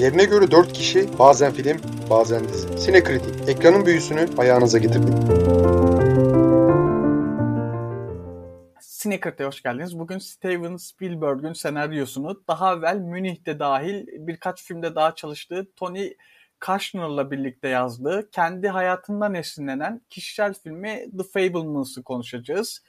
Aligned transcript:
Yerine 0.00 0.24
göre 0.24 0.50
4 0.50 0.72
kişi 0.72 1.18
bazen 1.18 1.52
film, 1.52 1.80
bazen 2.10 2.48
dizi. 2.48 2.78
Sinekritik, 2.78 3.48
ekranın 3.48 3.86
büyüsünü 3.86 4.28
ayağınıza 4.38 4.78
getirdik. 4.78 5.14
Sinekrit'e 8.80 9.44
hoş 9.44 9.62
geldiniz. 9.62 9.98
Bugün 9.98 10.18
Steven 10.18 10.76
Spielberg'ün 10.76 11.52
senaryosunu 11.52 12.42
daha 12.48 12.74
evvel 12.74 12.96
Münih'te 12.96 13.58
dahil 13.58 14.06
birkaç 14.06 14.62
filmde 14.62 14.94
daha 14.94 15.14
çalıştığı 15.14 15.66
Tony 15.76 16.10
Kushner'la 16.60 17.30
birlikte 17.30 17.68
yazdığı, 17.68 18.30
kendi 18.30 18.68
hayatından 18.68 19.34
esinlenen 19.34 20.00
kişisel 20.10 20.54
filmi 20.54 21.10
The 21.18 21.24
Fabelmans'ı 21.32 22.02
konuşacağız. 22.02 22.82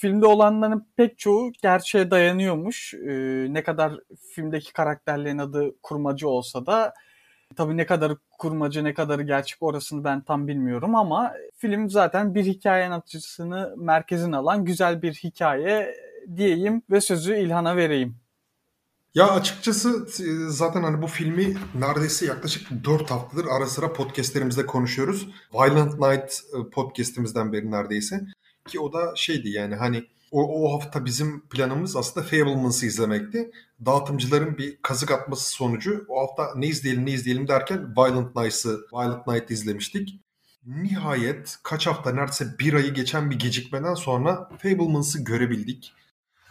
Filmde 0.00 0.26
olanların 0.26 0.86
pek 0.96 1.18
çoğu 1.18 1.52
gerçeğe 1.62 2.10
dayanıyormuş. 2.10 2.94
Ee, 2.94 3.46
ne 3.50 3.62
kadar 3.62 3.92
filmdeki 4.34 4.72
karakterlerin 4.72 5.38
adı 5.38 5.80
kurmacı 5.82 6.28
olsa 6.28 6.66
da 6.66 6.94
tabii 7.56 7.76
ne 7.76 7.86
kadar 7.86 8.12
kurmacı 8.38 8.84
ne 8.84 8.94
kadar 8.94 9.18
gerçek 9.18 9.62
orasını 9.62 10.04
ben 10.04 10.20
tam 10.20 10.48
bilmiyorum 10.48 10.94
ama 10.94 11.32
film 11.56 11.90
zaten 11.90 12.34
bir 12.34 12.44
hikaye 12.44 12.86
anlatıcısını 12.86 13.74
merkezine 13.76 14.36
alan 14.36 14.64
güzel 14.64 15.02
bir 15.02 15.14
hikaye 15.14 15.94
diyeyim 16.36 16.82
ve 16.90 17.00
sözü 17.00 17.36
İlhan'a 17.36 17.76
vereyim. 17.76 18.16
Ya 19.14 19.30
açıkçası 19.30 20.06
e, 20.20 20.50
zaten 20.50 20.82
hani 20.82 21.02
bu 21.02 21.06
filmi 21.06 21.56
neredeyse 21.74 22.26
yaklaşık 22.26 22.84
4 22.84 23.10
haftadır 23.10 23.46
ara 23.46 23.66
sıra 23.66 23.92
podcastlerimizde 23.92 24.66
konuşuyoruz. 24.66 25.28
Violent 25.54 25.98
Night 25.98 26.40
e, 26.54 26.70
podcastimizden 26.70 27.52
beri 27.52 27.70
neredeyse. 27.70 28.26
Ki 28.70 28.80
o 28.80 28.92
da 28.92 29.12
şeydi 29.16 29.48
yani 29.48 29.74
hani 29.74 30.04
o, 30.30 30.64
o 30.64 30.74
hafta 30.74 31.04
bizim 31.04 31.48
planımız 31.48 31.96
aslında 31.96 32.26
Fablemans'ı 32.26 32.86
izlemekti. 32.86 33.50
Dağıtımcıların 33.86 34.58
bir 34.58 34.78
kazık 34.82 35.10
atması 35.10 35.52
sonucu 35.52 36.04
o 36.08 36.20
hafta 36.20 36.54
ne 36.56 36.66
izleyelim 36.66 37.06
ne 37.06 37.10
izleyelim 37.10 37.48
derken 37.48 37.94
Violent 37.96 38.36
Night'ı 38.36 38.86
Violent 38.92 39.26
Night 39.26 39.50
izlemiştik. 39.50 40.20
Nihayet 40.66 41.58
kaç 41.62 41.86
hafta 41.86 42.12
neredeyse 42.12 42.58
bir 42.58 42.74
ayı 42.74 42.94
geçen 42.94 43.30
bir 43.30 43.38
gecikmeden 43.38 43.94
sonra 43.94 44.48
Fablemans'ı 44.58 45.24
görebildik. 45.24 45.92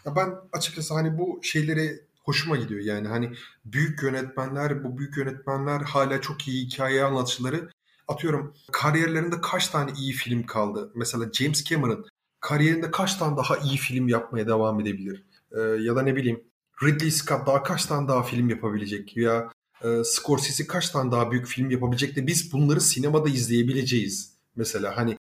Ya 0.06 0.16
ben 0.16 0.34
açıkçası 0.54 0.94
hani 0.94 1.18
bu 1.18 1.40
şeyleri 1.44 2.10
hoşuma 2.24 2.58
gidiyor 2.58 2.82
yani 2.82 3.08
hani 3.08 3.32
büyük 3.66 4.04
yönetmenler 4.04 4.84
bu 4.84 4.98
büyük 4.98 5.18
yönetmenler 5.18 5.82
hala 5.82 6.22
çok 6.22 6.48
iyi 6.48 6.66
hikaye 6.66 7.04
anlatıcıları 7.04 7.70
atıyorum 8.08 8.54
kariyerlerinde 8.72 9.42
kaç 9.42 9.68
tane 9.68 9.92
iyi 9.98 10.14
film 10.14 10.46
kaldı 10.46 10.92
mesela 10.96 11.32
James 11.34 11.64
Cameron 11.64 12.06
kariyerinde 12.40 12.92
kaç 12.92 13.16
tane 13.16 13.38
daha 13.38 13.58
iyi 13.58 13.78
film 13.78 14.08
yapmaya 14.08 14.48
devam 14.48 14.82
edebilir 14.82 15.26
ee, 15.52 15.60
ya 15.60 15.96
da 15.96 16.02
ne 16.02 16.16
bileyim 16.16 16.44
Ridley 16.84 17.12
Scott 17.12 17.48
daha 17.48 17.64
kaç 17.64 17.86
tane 17.86 18.08
daha 18.08 18.24
film 18.24 18.50
yapabilecek 18.50 19.18
ya 19.18 19.50
e, 19.84 20.04
Scorsese 20.04 20.68
kaç 20.68 20.90
tane 20.90 21.12
daha 21.12 21.32
büyük 21.32 21.48
film 21.48 21.70
yapabilecek 21.70 22.16
de 22.16 22.28
biz 22.28 22.54
bunları 22.54 22.82
sinemada 22.82 23.30
izleyebileceğiz 23.30 24.34
mesela 24.56 24.98
hani 24.98 25.18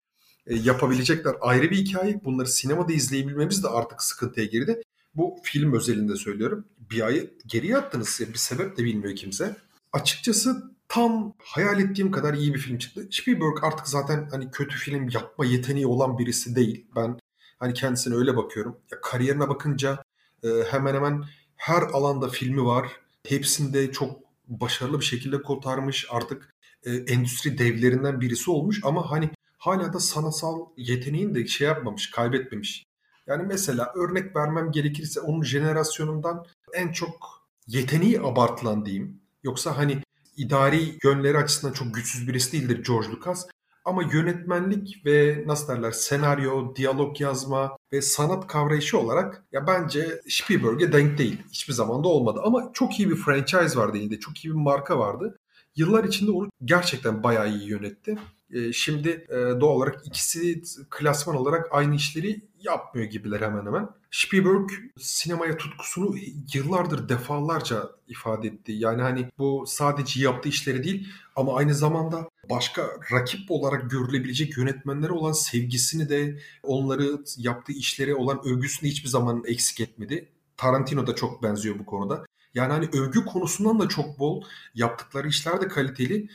e, 0.47 0.55
yapabilecekler 0.55 1.35
ayrı 1.41 1.71
bir 1.71 1.77
hikaye 1.77 2.21
bunları 2.25 2.47
sinemada 2.47 2.93
izleyebilmemiz 2.93 3.63
de 3.63 3.67
artık 3.67 4.03
sıkıntıya 4.03 4.45
girdi 4.45 4.83
bu 5.15 5.37
film 5.43 5.73
özelinde 5.73 6.15
söylüyorum. 6.15 6.67
Bir 6.91 7.01
ayı 7.01 7.33
geriye 7.45 7.77
attınız. 7.77 8.21
Bir 8.33 8.37
sebep 8.37 8.77
de 8.77 8.83
bilmiyor 8.83 9.15
kimse. 9.15 9.55
Açıkçası 9.93 10.72
tam 10.93 11.33
hayal 11.43 11.79
ettiğim 11.79 12.11
kadar 12.11 12.33
iyi 12.33 12.53
bir 12.53 12.59
film 12.59 12.77
çıktı. 12.77 13.07
Spielberg 13.11 13.63
artık 13.63 13.87
zaten 13.87 14.27
hani 14.31 14.51
kötü 14.51 14.77
film 14.77 15.09
yapma 15.09 15.45
yeteneği 15.45 15.87
olan 15.87 16.17
birisi 16.17 16.55
değil. 16.55 16.87
Ben 16.95 17.19
hani 17.59 17.73
kendisine 17.73 18.15
öyle 18.15 18.37
bakıyorum. 18.37 18.77
Ya 18.91 19.01
kariyerine 19.01 19.49
bakınca 19.49 20.03
e, 20.43 20.47
hemen 20.71 20.95
hemen 20.95 21.23
her 21.55 21.81
alanda 21.81 22.29
filmi 22.29 22.65
var. 22.65 22.87
Hepsinde 23.27 23.91
çok 23.91 24.19
başarılı 24.47 24.99
bir 24.99 25.05
şekilde 25.05 25.41
kotarmış. 25.41 26.07
Artık 26.09 26.53
e, 26.83 26.91
endüstri 26.91 27.57
devlerinden 27.57 28.21
birisi 28.21 28.51
olmuş 28.51 28.81
ama 28.83 29.11
hani 29.11 29.29
hala 29.57 29.93
da 29.93 29.99
sanatsal 29.99 30.65
yeteneğini 30.77 31.35
de 31.35 31.47
şey 31.47 31.67
yapmamış, 31.67 32.11
kaybetmemiş. 32.11 32.85
Yani 33.27 33.43
mesela 33.43 33.93
örnek 33.95 34.35
vermem 34.35 34.71
gerekirse 34.71 35.19
onun 35.19 35.43
jenerasyonundan 35.43 36.45
en 36.73 36.91
çok 36.91 37.47
yeteneği 37.67 38.21
abartılan 38.21 38.85
diyeyim. 38.85 39.21
Yoksa 39.43 39.77
hani 39.77 40.01
idari 40.37 40.97
yönleri 41.03 41.37
açısından 41.37 41.73
çok 41.73 41.93
güçsüz 41.93 42.27
birisi 42.27 42.51
değildir 42.51 42.83
George 42.87 43.07
Lucas. 43.09 43.45
Ama 43.85 44.03
yönetmenlik 44.13 45.05
ve 45.05 45.43
nasıl 45.47 45.67
derler 45.67 45.91
senaryo, 45.91 46.75
diyalog 46.75 47.21
yazma 47.21 47.77
ve 47.93 48.01
sanat 48.01 48.47
kavrayışı 48.47 48.99
olarak 48.99 49.43
ya 49.51 49.67
bence 49.67 50.21
Spielberg'e 50.29 50.93
denk 50.93 51.17
değil. 51.17 51.41
Hiçbir 51.51 51.73
zaman 51.73 52.03
da 52.03 52.07
olmadı. 52.07 52.39
Ama 52.43 52.69
çok 52.73 52.99
iyi 52.99 53.09
bir 53.09 53.15
franchise 53.15 53.79
vardı 53.79 53.97
elinde. 53.97 54.19
Çok 54.19 54.45
iyi 54.45 54.49
bir 54.49 54.59
marka 54.59 54.99
vardı. 54.99 55.39
Yıllar 55.75 56.03
içinde 56.03 56.31
onu 56.31 56.49
gerçekten 56.65 57.23
bayağı 57.23 57.49
iyi 57.49 57.69
yönetti. 57.69 58.17
Ee, 58.53 58.73
şimdi 58.73 59.09
e, 59.09 59.35
doğal 59.35 59.75
olarak 59.75 60.07
ikisi 60.07 60.61
klasman 60.89 61.35
olarak 61.35 61.67
aynı 61.71 61.95
işleri 61.95 62.41
yapmıyor 62.59 63.07
gibiler 63.07 63.41
hemen 63.41 63.65
hemen. 63.65 63.89
Spielberg 64.11 64.69
sinemaya 64.97 65.57
tutkusunu 65.57 66.15
yıllardır 66.53 67.09
defalarca 67.09 67.89
ifade 68.07 68.47
etti. 68.47 68.71
Yani 68.71 69.01
hani 69.01 69.29
bu 69.37 69.63
sadece 69.67 70.23
yaptığı 70.23 70.49
işleri 70.49 70.83
değil 70.83 71.07
ama 71.35 71.57
aynı 71.57 71.75
zamanda 71.75 72.29
başka 72.49 72.87
rakip 73.11 73.51
olarak 73.51 73.91
görülebilecek 73.91 74.57
yönetmenlere 74.57 75.11
olan 75.11 75.31
sevgisini 75.31 76.09
de 76.09 76.39
onları 76.63 77.23
yaptığı 77.37 77.73
işlere 77.73 78.15
olan 78.15 78.41
övgüsünü 78.45 78.89
hiçbir 78.89 79.09
zaman 79.09 79.43
eksik 79.47 79.79
etmedi. 79.79 80.29
Tarantino 80.57 81.07
da 81.07 81.15
çok 81.15 81.43
benziyor 81.43 81.79
bu 81.79 81.85
konuda. 81.85 82.25
Yani 82.53 82.73
hani 82.73 82.89
övgü 82.93 83.25
konusundan 83.25 83.79
da 83.79 83.89
çok 83.89 84.19
bol, 84.19 84.43
yaptıkları 84.75 85.27
işler 85.27 85.61
de 85.61 85.67
kaliteli. 85.67 86.29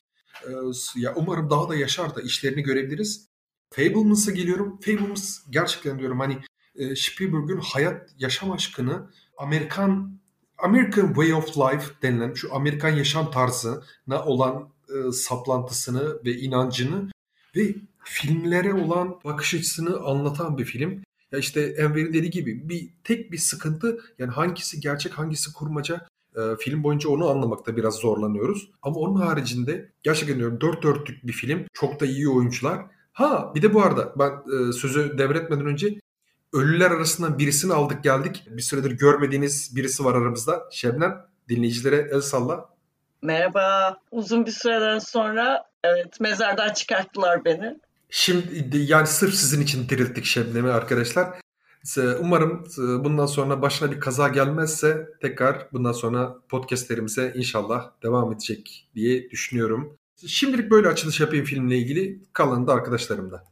Ee, 0.47 0.51
ya 0.97 1.15
umarım 1.17 1.51
daha 1.51 1.69
da 1.69 1.77
yaşar 1.77 2.15
da 2.15 2.23
işlerini 2.23 2.63
görebiliriz. 2.63 3.29
Fablemans'a 3.71 4.33
geliyorum. 4.33 4.81
Fablemans 4.81 5.39
gerçekten 5.51 5.99
diyorum 5.99 6.21
hani 6.21 6.39
e, 6.75 6.97
Spielberg'ün 6.97 7.61
hayat 7.61 8.11
yaşam 8.19 8.53
aşkını 8.53 9.11
Amerikan 9.37 10.19
American 10.59 11.07
Way 11.07 11.35
of 11.35 11.59
Life 11.59 11.87
denilen 12.03 12.35
şu 12.35 12.55
Amerikan 12.55 12.91
yaşam 12.91 13.31
tarzına 13.31 14.25
olan 14.25 14.73
e, 14.89 15.13
saplantısını 15.13 16.25
ve 16.25 16.33
inancını 16.39 17.11
ve 17.57 17.75
filmlere 18.05 18.75
olan 18.75 19.21
bakış 19.25 19.55
açısını 19.55 20.01
anlatan 20.01 20.59
bir 20.59 20.65
film. 20.65 21.03
Ya 21.33 21.39
işte 21.39 21.61
Enver'in 21.61 22.13
dediği 22.13 22.31
gibi 22.31 22.69
bir 22.69 22.91
tek 23.05 23.33
bir 23.33 23.39
sıkıntı 23.39 23.99
yani 24.19 24.31
hangisi 24.31 24.81
gerçek 24.81 25.19
hangisi 25.19 25.53
kurmaca 25.53 26.07
e, 26.39 26.57
film 26.57 26.83
boyunca 26.83 27.09
onu 27.09 27.29
anlamakta 27.29 27.77
biraz 27.77 27.95
zorlanıyoruz. 27.95 28.71
Ama 28.83 28.97
onun 28.97 29.21
haricinde 29.21 29.93
gerçekten 30.03 30.39
diyorum 30.39 30.61
dört 30.61 30.83
dörtlük 30.83 31.27
bir 31.27 31.33
film. 31.33 31.65
Çok 31.73 32.01
da 32.01 32.07
iyi 32.07 32.29
oyuncular. 32.29 32.87
Ha 33.13 33.53
bir 33.55 33.63
de 33.63 33.75
bu 33.75 33.83
arada 33.83 34.15
ben 34.19 34.31
e, 34.31 34.73
sözü 34.73 35.19
devretmeden 35.19 35.67
önce 35.67 36.01
ölüler 36.53 36.91
arasından 36.91 37.39
birisini 37.39 37.73
aldık 37.73 38.05
geldik. 38.05 38.45
Bir 38.51 38.63
süredir 38.63 38.91
görmediğiniz 38.91 39.77
birisi 39.77 40.05
var 40.05 40.15
aramızda. 40.15 40.69
Şebnem 40.71 41.27
dinleyicilere 41.49 42.09
el 42.13 42.21
salla. 42.21 42.69
Merhaba. 43.23 43.97
Uzun 44.11 44.47
bir 44.47 44.51
süreden 44.51 44.99
sonra 44.99 45.65
evet 45.85 46.21
mezardan 46.21 46.73
çıkarttılar 46.73 47.45
beni. 47.45 47.79
Şimdi 48.11 48.79
yani 48.79 49.07
sırf 49.07 49.35
sizin 49.35 49.61
için 49.61 49.89
dirilttik 49.89 50.25
Şebnem'i 50.25 50.71
arkadaşlar. 50.71 51.41
Umarım 52.21 52.65
e, 52.79 53.05
bundan 53.05 53.27
sonra 53.27 53.63
başına 53.63 53.91
bir 53.93 54.01
kaza 54.01 54.29
gelmezse 54.29 55.09
tekrar 55.21 55.69
bundan 55.73 55.93
sonra 55.93 56.37
podcastlerimize 56.49 57.33
inşallah 57.37 57.91
devam 58.03 58.33
edecek 58.33 58.89
diye 58.95 59.31
düşünüyorum. 59.31 59.99
Şimdilik 60.27 60.71
böyle 60.71 60.89
açılış 60.89 61.21
yapayım 61.21 61.45
filmle 61.45 61.77
ilgili. 61.77 62.23
Kalanı 62.33 62.67
da 62.67 62.73
arkadaşlarımda. 62.73 63.45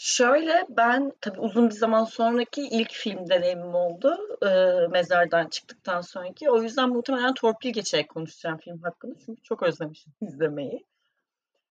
Şöyle 0.00 0.66
ben 0.68 1.12
tabii 1.20 1.40
uzun 1.40 1.70
bir 1.70 1.74
zaman 1.74 2.04
sonraki 2.04 2.62
ilk 2.62 2.92
film 2.92 3.28
deneyimim 3.28 3.74
oldu. 3.74 4.16
E, 4.42 4.48
mezardan 4.90 5.48
çıktıktan 5.48 6.00
sonraki. 6.00 6.50
O 6.50 6.62
yüzden 6.62 6.88
muhtemelen 6.88 7.34
torpil 7.34 7.70
geçerek 7.70 8.08
konuşacağım 8.08 8.58
film 8.58 8.82
hakkında. 8.82 9.14
Çünkü 9.26 9.42
çok 9.42 9.62
özlemişim 9.62 10.12
izlemeyi. 10.22 10.86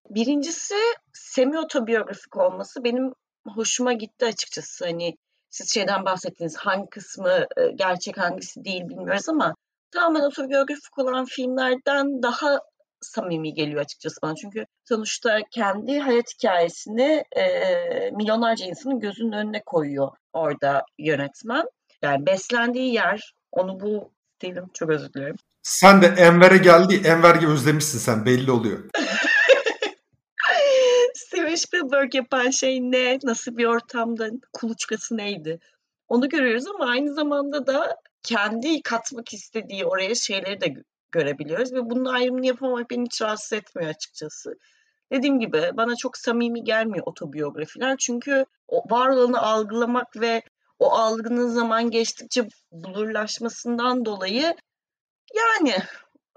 Birincisi 0.09 0.75
semi 1.13 1.59
otobiyografik 1.59 2.37
olması 2.37 2.83
benim 2.83 3.13
hoşuma 3.45 3.93
gitti 3.93 4.25
açıkçası. 4.25 4.85
Hani 4.85 5.17
siz 5.49 5.73
şeyden 5.73 6.05
bahsettiniz 6.05 6.57
hangi 6.57 6.89
kısmı 6.89 7.45
gerçek 7.75 8.17
hangisi 8.17 8.65
değil 8.65 8.89
bilmiyoruz 8.89 9.29
ama 9.29 9.55
tamamen 9.91 10.21
otobiyografik 10.21 10.97
olan 10.97 11.25
filmlerden 11.25 12.23
daha 12.23 12.59
samimi 13.01 13.53
geliyor 13.53 13.81
açıkçası 13.81 14.21
bana. 14.21 14.35
Çünkü 14.35 14.65
sonuçta 14.85 15.39
kendi 15.51 15.99
hayat 15.99 16.25
hikayesini 16.33 17.23
e, 17.35 17.45
milyonlarca 18.11 18.65
insanın 18.65 18.99
gözünün 18.99 19.31
önüne 19.31 19.61
koyuyor 19.65 20.11
orada 20.33 20.85
yönetmen. 20.99 21.65
Yani 22.01 22.25
beslendiği 22.25 22.93
yer, 22.93 23.33
onu 23.51 23.79
bu 23.79 24.11
değilim 24.41 24.65
çok 24.73 24.89
özür 24.89 25.13
dilerim. 25.13 25.35
Sen 25.63 26.01
de 26.01 26.05
Enver'e 26.07 26.57
geldi. 26.57 27.01
Enver 27.05 27.35
gibi 27.35 27.51
özlemişsin 27.51 27.99
sen 27.99 28.25
belli 28.25 28.51
oluyor. 28.51 28.89
Spielberg 31.57 32.15
yapan 32.15 32.49
şey 32.49 32.81
ne? 32.81 33.19
Nasıl 33.23 33.57
bir 33.57 33.65
ortamda? 33.65 34.29
Kuluçkası 34.53 35.17
neydi? 35.17 35.59
Onu 36.07 36.29
görüyoruz 36.29 36.67
ama 36.67 36.85
aynı 36.85 37.13
zamanda 37.13 37.67
da 37.67 37.97
kendi 38.23 38.81
katmak 38.81 39.33
istediği 39.33 39.85
oraya 39.85 40.15
şeyleri 40.15 40.61
de 40.61 40.73
görebiliyoruz 41.11 41.73
ve 41.73 41.89
bunun 41.89 42.05
ayrımını 42.05 42.45
yapamamak 42.45 42.89
beni 42.89 43.05
hiç 43.05 43.21
rahatsız 43.21 43.53
etmiyor 43.53 43.89
açıkçası. 43.89 44.57
Dediğim 45.11 45.39
gibi 45.39 45.71
bana 45.73 45.95
çok 45.95 46.17
samimi 46.17 46.63
gelmiyor 46.63 47.03
otobiyografiler 47.07 47.97
çünkü 47.97 48.45
o 48.67 48.83
var 48.89 49.09
olanı 49.09 49.41
algılamak 49.41 50.21
ve 50.21 50.41
o 50.79 50.91
algının 50.91 51.47
zaman 51.47 51.91
geçtikçe 51.91 52.47
bulurlaşmasından 52.71 54.05
dolayı 54.05 54.55
yani 55.35 55.75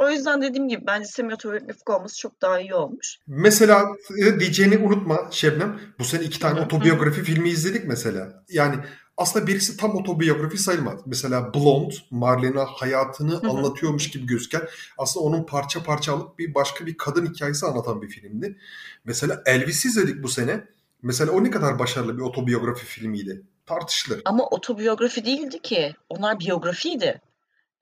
o 0.01 0.11
yüzden 0.11 0.43
dediğim 0.43 0.69
gibi 0.69 0.87
bence 0.87 1.09
semi 1.09 1.35
otobiyografik 1.35 1.91
olması 1.91 2.19
çok 2.19 2.43
daha 2.43 2.61
iyi 2.61 2.75
olmuş. 2.75 3.19
Mesela 3.27 3.87
e, 4.19 4.41
diyeceğini 4.41 4.79
unutma 4.79 5.29
Şebnem. 5.31 5.81
Bu 5.99 6.05
sene 6.05 6.25
iki 6.25 6.41
tane 6.41 6.61
otobiyografi 6.61 7.23
filmi 7.23 7.49
izledik 7.49 7.85
mesela. 7.85 8.45
Yani 8.49 8.77
aslında 9.17 9.47
birisi 9.47 9.77
tam 9.77 9.97
otobiyografi 9.97 10.59
sayılmaz. 10.59 11.01
Mesela 11.07 11.55
Blonde, 11.55 11.95
Marlena 12.11 12.65
hayatını 12.65 13.41
anlatıyormuş 13.51 14.11
gibi 14.11 14.27
gözüken 14.27 14.63
aslında 14.99 15.27
onun 15.27 15.43
parça 15.43 15.83
parça 15.83 16.15
alıp 16.15 16.39
bir 16.39 16.55
başka 16.55 16.87
bir 16.87 16.97
kadın 16.97 17.27
hikayesi 17.27 17.67
anlatan 17.67 18.03
bir 18.03 18.09
filmdi. 18.09 18.59
Mesela 19.05 19.43
Elvis 19.47 19.85
izledik 19.85 20.23
bu 20.23 20.29
sene. 20.29 20.65
Mesela 21.03 21.33
o 21.33 21.45
ne 21.45 21.51
kadar 21.51 21.79
başarılı 21.79 22.17
bir 22.17 22.23
otobiyografi 22.23 22.87
filmiydi. 22.87 23.43
Tartışılır. 23.67 24.23
Ama 24.25 24.47
otobiyografi 24.47 25.25
değildi 25.25 25.63
ki. 25.63 25.95
Onlar 26.09 26.41
biyografiydi. 26.41 27.21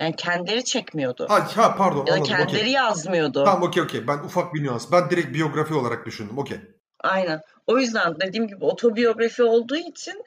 Yani 0.01 0.17
kendileri 0.17 0.65
çekmiyordu. 0.65 1.27
Ha, 1.29 1.57
ha 1.57 1.75
pardon 1.77 1.99
Ya 1.99 2.07
da 2.07 2.13
anladım. 2.13 2.25
kendileri 2.25 2.61
okey. 2.61 2.73
yazmıyordu. 2.73 3.45
Tamam 3.45 3.63
okey 3.63 3.83
okey. 3.83 4.07
Ben 4.07 4.19
ufak 4.19 4.55
bir 4.55 4.65
nüans. 4.65 4.93
Ben 4.93 5.11
direkt 5.11 5.35
biyografi 5.35 5.75
olarak 5.75 6.07
düşündüm. 6.07 6.39
Okey. 6.39 6.59
Aynen. 7.01 7.41
O 7.67 7.79
yüzden 7.79 8.21
dediğim 8.21 8.49
gibi 8.49 8.65
otobiyografi 8.65 9.43
olduğu 9.43 9.77
için 9.77 10.25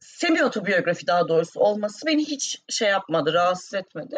semi 0.00 0.44
otobiyografi 0.44 1.06
daha 1.06 1.28
doğrusu 1.28 1.60
olması 1.60 2.06
beni 2.06 2.24
hiç 2.24 2.62
şey 2.68 2.88
yapmadı, 2.88 3.32
rahatsız 3.32 3.74
etmedi. 3.74 4.16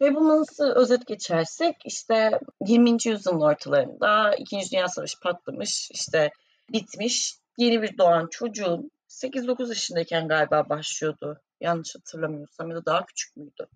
Ve 0.00 0.14
bunu 0.14 0.40
nasıl 0.40 0.64
özet 0.64 1.06
geçersek 1.06 1.76
işte 1.84 2.40
20. 2.66 2.90
yüzyılın 3.04 3.40
ortalarında 3.40 4.34
2. 4.38 4.60
Dünya 4.72 4.88
Savaşı 4.88 5.20
patlamış, 5.20 5.90
işte 5.90 6.30
bitmiş. 6.72 7.34
Yeni 7.58 7.82
bir 7.82 7.98
doğan 7.98 8.28
çocuğun 8.30 8.90
8-9 9.08 9.68
yaşındayken 9.68 10.28
galiba 10.28 10.68
başlıyordu. 10.68 11.40
Yanlış 11.60 11.94
hatırlamıyorsam 11.94 12.70
ya 12.70 12.76
da 12.76 12.86
daha 12.86 13.06
küçük 13.06 13.36
müydü? 13.36 13.66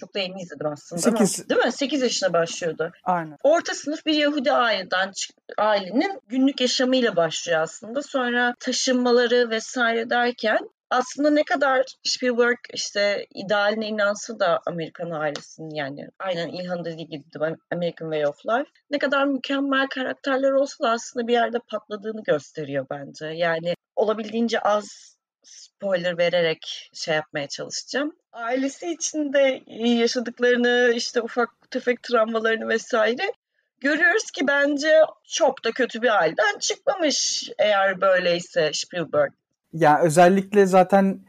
Çok 0.00 0.14
da 0.14 0.18
yeni 0.18 0.42
izledim 0.42 0.66
aslında 0.66 1.02
Sekiz. 1.02 1.40
ama 1.40 1.48
değil 1.48 1.66
mi? 1.66 1.72
8 1.72 2.02
yaşına 2.02 2.32
başlıyordu 2.32 2.92
Aynen. 3.04 3.36
orta 3.42 3.74
sınıf 3.74 4.06
bir 4.06 4.14
Yahudi 4.14 4.52
aileden 4.52 5.12
ailenin 5.58 6.20
günlük 6.28 6.60
yaşamıyla 6.60 7.16
başlıyor 7.16 7.60
aslında. 7.60 8.02
Sonra 8.02 8.54
taşınmaları 8.60 9.50
vesaire 9.50 10.10
derken 10.10 10.58
aslında 10.92 11.30
ne 11.30 11.44
kadar 11.44 11.84
Spielberg 12.02 12.58
işte 12.74 13.26
idealine 13.34 13.86
inansa 13.88 14.38
da 14.38 14.60
Amerikan 14.66 15.10
ailesinin 15.10 15.74
yani 15.74 16.08
aynen 16.18 16.48
İlhan 16.48 16.84
dediği 16.84 17.08
gibi 17.08 17.24
American 17.72 18.10
Way 18.10 18.26
of 18.26 18.46
Life 18.46 18.70
ne 18.90 18.98
kadar 18.98 19.24
mükemmel 19.24 19.86
karakterler 19.88 20.50
olsa 20.50 20.84
da 20.84 20.90
aslında 20.90 21.26
bir 21.26 21.32
yerde 21.32 21.58
patladığını 21.70 22.22
gösteriyor 22.22 22.86
bence. 22.90 23.26
Yani 23.26 23.74
olabildiğince 23.96 24.60
az 24.60 25.16
spoiler 25.42 26.18
vererek 26.18 26.90
şey 26.92 27.14
yapmaya 27.14 27.48
çalışacağım. 27.48 28.12
Ailesi 28.32 28.92
içinde 28.92 29.62
yaşadıklarını 29.76 30.92
işte 30.96 31.22
ufak 31.22 31.70
tefek 31.70 32.02
travmalarını 32.02 32.68
vesaire 32.68 33.32
görüyoruz 33.80 34.30
ki 34.30 34.46
bence 34.46 35.00
çok 35.24 35.64
da 35.64 35.72
kötü 35.72 36.02
bir 36.02 36.18
aileden 36.20 36.58
çıkmamış 36.60 37.48
eğer 37.58 38.00
böyleyse 38.00 38.70
Spielberg. 38.72 39.32
Ya 39.72 40.00
özellikle 40.02 40.66
zaten 40.66 41.20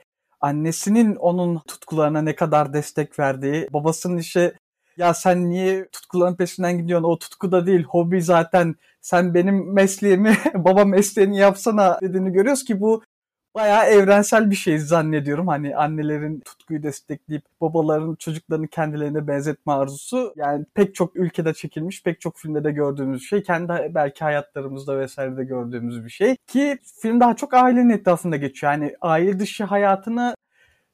annesinin 0.42 1.16
onun 1.16 1.60
tutkularına 1.68 2.22
ne 2.22 2.36
kadar 2.36 2.74
destek 2.74 3.20
verdiği, 3.20 3.68
babasının 3.74 4.18
işe 4.18 4.54
ya 4.98 5.14
sen 5.14 5.50
niye 5.50 5.88
tutkuların 5.90 6.36
peşinden 6.36 6.78
gidiyorsun? 6.78 7.08
O 7.10 7.20
tutku 7.20 7.52
da 7.52 7.66
değil, 7.66 7.84
hobi 7.84 8.22
zaten. 8.22 8.76
Sen 9.02 9.34
benim 9.34 9.74
mesleğimi, 9.74 10.38
baba 10.54 10.86
mesleğini 10.86 11.38
yapsana 11.38 12.00
dediğini 12.02 12.32
görüyoruz 12.32 12.64
ki 12.64 12.80
bu 12.80 13.04
bayağı 13.56 13.86
evrensel 13.86 14.52
bir 14.52 14.56
şey 14.56 14.80
zannediyorum. 14.80 15.48
Hani 15.48 15.76
annelerin 15.76 16.40
tutkuyu 16.40 16.84
destekleyip 16.84 17.44
babaların 17.62 18.16
çocuklarını 18.16 18.68
kendilerine 18.68 19.28
benzetme 19.28 19.74
arzusu. 19.74 20.34
Yani 20.36 20.66
pek 20.74 20.96
çok 20.96 21.16
ülkede 21.16 21.54
çekilmiş, 21.54 22.04
pek 22.04 22.22
çok 22.22 22.38
filmde 22.38 22.64
de 22.64 22.72
gördüğümüz 22.72 23.30
şey. 23.30 23.44
Kendi 23.44 23.92
belki 23.96 24.24
hayatlarımızda 24.24 25.00
vesairede 25.00 25.44
gördüğümüz 25.44 26.06
bir 26.06 26.10
şey. 26.10 26.36
Ki 26.48 26.78
film 27.02 27.20
daha 27.20 27.36
çok 27.36 27.54
ailenin 27.54 27.90
etrafında 27.90 28.38
geçiyor. 28.38 28.74
Yani 28.74 28.96
aile 29.02 29.40
dışı 29.40 29.64
hayatını 29.64 30.36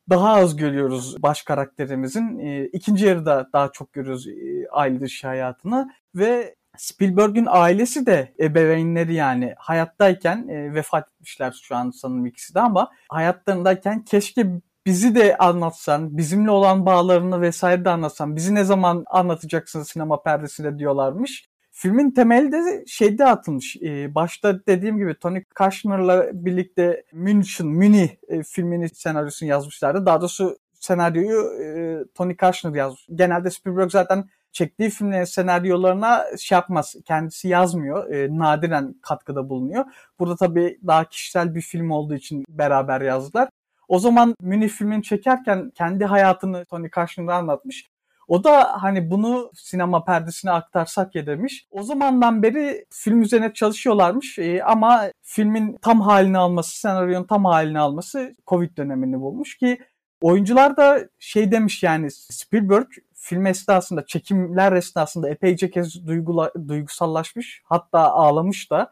daha 0.10 0.30
az 0.30 0.56
görüyoruz 0.56 1.24
baş 1.24 1.44
karakterimizin. 1.44 2.40
E, 2.40 2.66
ikinci 2.66 3.06
yarıda 3.06 3.50
daha 3.54 3.72
çok 3.72 3.94
görüyoruz 3.94 4.28
e, 4.28 4.68
aile 4.72 5.00
dışı 5.00 5.28
hayatını 5.28 5.90
ve 6.16 6.56
Spielberg'ün 6.80 7.48
ailesi 7.50 8.06
de 8.06 8.34
ebeveynleri 8.40 9.14
yani 9.14 9.54
hayattayken 9.58 10.48
e, 10.48 10.74
vefat 10.74 11.08
etmişler 11.08 11.60
şu 11.64 11.76
an 11.76 11.90
sanırım 11.90 12.26
ikisi 12.26 12.56
de 12.56 12.60
ama 12.60 12.92
hayatlarındayken 13.10 14.04
keşke 14.04 14.48
bizi 14.86 15.16
de 15.16 15.38
anlatsan, 15.38 16.18
bizimle 16.18 16.52
olan 16.52 16.86
bağlarını 16.86 17.42
vesaire 17.42 17.86
de 17.86 17.90
anlatsan, 17.90 18.36
bizi 18.36 18.56
ne 18.56 18.64
zaman 18.64 19.06
anlatacaksın 19.08 19.84
sinema 19.84 20.24
perdesinde 20.24 20.80
diyorlarmış. 20.80 21.50
Filmin 21.72 22.12
temeli 22.12 22.52
de 22.52 22.84
şeyde 22.88 23.26
atılmış. 23.26 23.76
Ee, 23.76 24.16
başta 24.16 24.66
dediğim 24.68 24.98
gibi 24.98 25.16
Tony 25.20 25.44
Kushner'la 25.44 26.30
birlikte 26.34 27.04
München, 27.14 27.68
Münih 27.68 28.10
e, 28.28 28.44
filmini 28.44 28.90
senaryosunu 28.90 29.50
yazmışlardı. 29.50 30.06
Daha 30.06 30.22
doğrusu 30.22 30.58
senaryoyu 30.74 31.64
e, 31.64 31.68
Tony 32.16 32.36
Kushner 32.36 32.74
yazmış. 32.74 33.08
Genelde 33.16 33.50
Spielberg 33.50 33.92
zaten 33.92 34.30
çektiği 34.52 34.90
filmlerin 34.90 35.24
senaryolarına 35.24 36.26
şey 36.38 36.56
yapmaz. 36.56 36.96
Kendisi 37.06 37.48
yazmıyor. 37.48 38.10
E, 38.14 38.38
nadiren 38.38 38.96
katkıda 39.02 39.50
bulunuyor. 39.50 39.86
Burada 40.20 40.36
tabii 40.36 40.80
daha 40.88 41.06
kişisel 41.06 41.56
bir 41.56 41.62
film 41.62 41.92
olduğu 41.92 42.16
için 42.16 42.46
beraber 42.50 43.02
yazdılar. 43.02 43.50
O 43.88 44.00
zaman 44.00 44.36
Münih 44.42 44.70
filmini 44.70 45.04
çekerken 45.04 45.72
kendi 45.76 46.06
hayatını 46.06 46.66
Tony 46.66 46.90
Kushner'a 46.90 47.36
anlatmış. 47.36 47.90
O 48.28 48.44
da 48.44 48.84
hani 48.84 49.12
bunu 49.12 49.52
sinema 49.56 50.04
perdesine 50.04 50.52
aktarsak 50.52 51.16
ya 51.16 51.26
demiş. 51.26 51.68
O 51.72 51.84
zamandan 51.84 52.44
beri 52.44 52.86
film 52.90 53.22
üzerine 53.22 53.54
çalışıyorlarmış 53.54 54.40
e, 54.40 54.64
ama 54.64 55.12
filmin 55.22 55.78
tam 55.82 56.02
halini 56.02 56.38
alması, 56.38 56.80
senaryonun 56.80 57.28
tam 57.28 57.46
halini 57.46 57.80
alması 57.80 58.36
Covid 58.48 58.78
dönemini 58.78 59.22
bulmuş 59.22 59.58
ki 59.58 59.78
oyuncular 60.22 60.78
da 60.78 61.10
şey 61.20 61.52
demiş 61.52 61.84
yani 61.84 62.12
Spielberg 62.12 62.88
film 63.20 63.46
esnasında, 63.46 64.06
çekimler 64.06 64.72
esnasında 64.72 65.30
epeyce 65.30 65.70
kez 65.70 66.08
duygula, 66.08 66.52
duygusallaşmış. 66.68 67.62
Hatta 67.66 68.00
ağlamış 68.00 68.72
da 68.72 68.92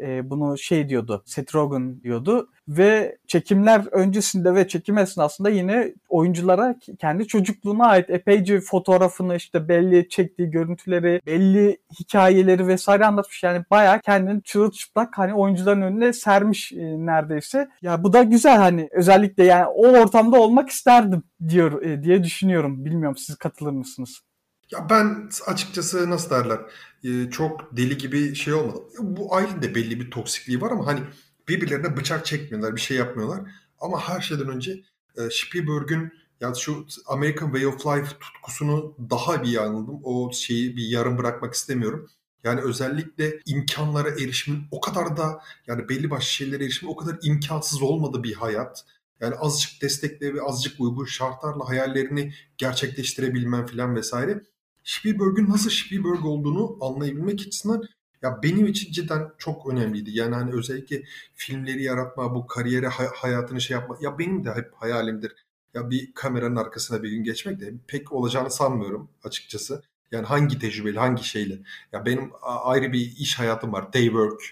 e, 0.00 0.30
bunu 0.30 0.58
şey 0.58 0.88
diyordu, 0.88 1.22
Seth 1.26 1.54
Rogen 1.54 2.02
diyordu 2.02 2.48
ve 2.68 3.18
çekimler 3.26 3.84
öncesinde 3.92 4.54
ve 4.54 4.68
çekim 4.68 4.98
esnasında 4.98 5.50
yine 5.50 5.94
oyunculara 6.08 6.74
kendi 6.98 7.26
çocukluğuna 7.26 7.86
ait 7.86 8.10
epeyce 8.10 8.60
fotoğrafını 8.60 9.36
işte 9.36 9.68
belli 9.68 10.08
çektiği 10.08 10.50
görüntüleri, 10.50 11.20
belli 11.26 11.78
hikayeleri 12.00 12.66
vesaire 12.66 13.06
anlatmış. 13.06 13.42
Yani 13.42 13.64
bayağı 13.70 14.00
kendini 14.00 14.42
çırılçıplak 14.42 15.18
hani 15.18 15.34
oyuncuların 15.34 15.82
önüne 15.82 16.12
sermiş 16.12 16.72
e, 16.72 16.76
neredeyse. 16.78 17.68
Ya 17.82 18.04
bu 18.04 18.12
da 18.12 18.22
güzel 18.22 18.56
hani 18.56 18.88
özellikle 18.92 19.44
yani 19.44 19.66
o 19.66 19.88
ortamda 19.88 20.40
olmak 20.40 20.68
isterdim 20.68 21.22
diyor 21.48 21.82
e, 21.82 22.02
diye 22.02 22.24
düşünüyorum. 22.24 22.84
Bilmiyorum 22.84 23.16
siz 23.16 23.36
katılır 23.36 23.72
mısınız? 23.72 24.27
Ya 24.70 24.90
ben 24.90 25.30
açıkçası 25.46 26.10
nasıl 26.10 26.30
derler 26.30 26.60
e, 27.04 27.30
çok 27.30 27.76
deli 27.76 27.98
gibi 27.98 28.34
şey 28.34 28.54
olmadı. 28.54 28.78
Bu 28.98 29.34
ailenin 29.34 29.62
de 29.62 29.74
belli 29.74 30.00
bir 30.00 30.10
toksikliği 30.10 30.60
var 30.60 30.70
ama 30.70 30.86
hani 30.86 31.00
birbirlerine 31.48 31.96
bıçak 31.96 32.26
çekmiyorlar, 32.26 32.76
bir 32.76 32.80
şey 32.80 32.96
yapmıyorlar. 32.96 33.50
Ama 33.80 34.00
her 34.08 34.20
şeyden 34.20 34.48
önce 34.48 34.72
e, 35.16 35.20
Spielberg'ün 35.30 36.12
yani 36.40 36.56
şu 36.58 36.86
American 37.06 37.46
Way 37.46 37.66
of 37.66 37.86
Life 37.86 38.18
tutkusunu 38.20 38.96
daha 39.10 39.42
bir 39.42 39.56
anladım. 39.56 40.00
O 40.04 40.32
şeyi 40.32 40.76
bir 40.76 40.88
yarım 40.88 41.18
bırakmak 41.18 41.54
istemiyorum. 41.54 42.10
Yani 42.44 42.60
özellikle 42.60 43.40
imkanlara 43.46 44.08
erişimin 44.10 44.62
o 44.70 44.80
kadar 44.80 45.16
da 45.16 45.40
yani 45.66 45.88
belli 45.88 46.10
başlı 46.10 46.28
şeylere 46.28 46.64
erişimin 46.64 46.92
o 46.92 46.96
kadar 46.96 47.18
imkansız 47.22 47.82
olmadı 47.82 48.22
bir 48.22 48.34
hayat. 48.34 48.84
Yani 49.20 49.34
azıcık 49.34 49.82
destekle 49.82 50.34
ve 50.34 50.42
azıcık 50.42 50.80
uygun 50.80 51.04
şartlarla 51.04 51.68
hayallerini 51.68 52.34
gerçekleştirebilmen 52.58 53.66
falan 53.66 53.96
vesaire. 53.96 54.42
Spielberg'ün 54.88 55.48
nasıl 55.48 55.70
Spielberg 55.70 56.24
olduğunu 56.24 56.78
anlayabilmek 56.80 57.40
açısından 57.40 57.82
ya 58.22 58.42
benim 58.42 58.66
için 58.66 58.92
cidden 58.92 59.30
çok 59.38 59.66
önemliydi. 59.72 60.10
Yani 60.10 60.34
hani 60.34 60.52
özellikle 60.52 61.02
filmleri 61.34 61.82
yaratma, 61.82 62.34
bu 62.34 62.46
kariyere 62.46 62.88
hayatını 63.14 63.60
şey 63.60 63.74
yapma. 63.74 63.98
Ya 64.00 64.18
benim 64.18 64.44
de 64.44 64.54
hep 64.54 64.72
hayalimdir. 64.74 65.32
Ya 65.74 65.90
bir 65.90 66.12
kameranın 66.14 66.56
arkasına 66.56 67.02
bir 67.02 67.10
gün 67.10 67.24
geçmek 67.24 67.60
de 67.60 67.74
pek 67.86 68.12
olacağını 68.12 68.50
sanmıyorum 68.50 69.10
açıkçası. 69.24 69.82
Yani 70.12 70.26
hangi 70.26 70.58
tecrübeli, 70.58 70.98
hangi 70.98 71.24
şeyle. 71.24 71.58
Ya 71.92 72.06
benim 72.06 72.30
ayrı 72.42 72.92
bir 72.92 73.16
iş 73.16 73.38
hayatım 73.38 73.72
var. 73.72 73.92
Day 73.92 74.04
work, 74.04 74.42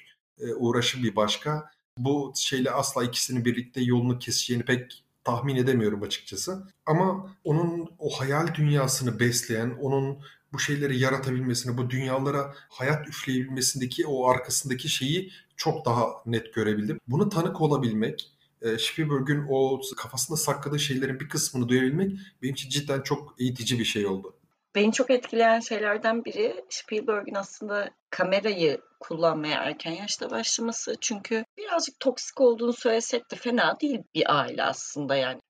uğraşım 0.56 1.02
bir 1.02 1.16
başka. 1.16 1.70
Bu 1.98 2.32
şeyle 2.36 2.70
asla 2.70 3.04
ikisini 3.04 3.44
birlikte 3.44 3.80
yolunu 3.80 4.18
keseceğini 4.18 4.64
pek 4.64 5.04
tahmin 5.26 5.56
edemiyorum 5.56 6.02
açıkçası. 6.02 6.68
Ama 6.87 7.37
onun 7.45 7.90
o 7.99 8.11
hayal 8.11 8.54
dünyasını 8.54 9.21
besleyen, 9.21 9.71
onun 9.80 10.18
bu 10.52 10.59
şeyleri 10.59 10.99
yaratabilmesini, 10.99 11.76
bu 11.76 11.90
dünyalara 11.90 12.54
hayat 12.68 13.09
üfleyebilmesindeki 13.09 14.06
o 14.06 14.28
arkasındaki 14.28 14.88
şeyi 14.88 15.33
çok 15.56 15.85
daha 15.85 16.06
net 16.26 16.54
görebildim. 16.54 17.00
Bunu 17.09 17.28
tanık 17.28 17.61
olabilmek, 17.61 18.33
e, 18.62 18.78
Spielberg'ün 18.78 19.47
o 19.49 19.80
kafasında 19.97 20.37
sakladığı 20.37 20.78
şeylerin 20.78 21.21
bir 21.21 21.28
kısmını 21.28 21.68
duyabilmek 21.68 22.18
benim 22.42 22.54
için 22.54 22.71
cidden 22.71 23.00
çok 23.00 23.35
eğitici 23.38 23.78
bir 23.78 23.85
şey 23.85 24.06
oldu. 24.06 24.35
Beni 24.76 24.92
çok 24.92 25.11
etkileyen 25.11 25.61
şeylerden 25.61 26.25
biri 26.25 26.64
Spielberg'in 26.68 27.35
aslında 27.35 27.90
kamerayı 28.11 28.80
kullanmaya 29.00 29.62
erken 29.62 29.92
yaşta 29.92 30.30
başlaması. 30.30 30.95
Çünkü 31.00 31.45
birazcık 31.59 32.00
toksik 32.00 32.40
olduğunu 32.40 32.73
söylesek 32.73 33.30
de 33.30 33.37
fena 33.37 33.80
değil 33.80 34.02
bir 34.14 34.38
aile 34.38 34.62
aslında 34.62 35.16
yani. 35.16 35.40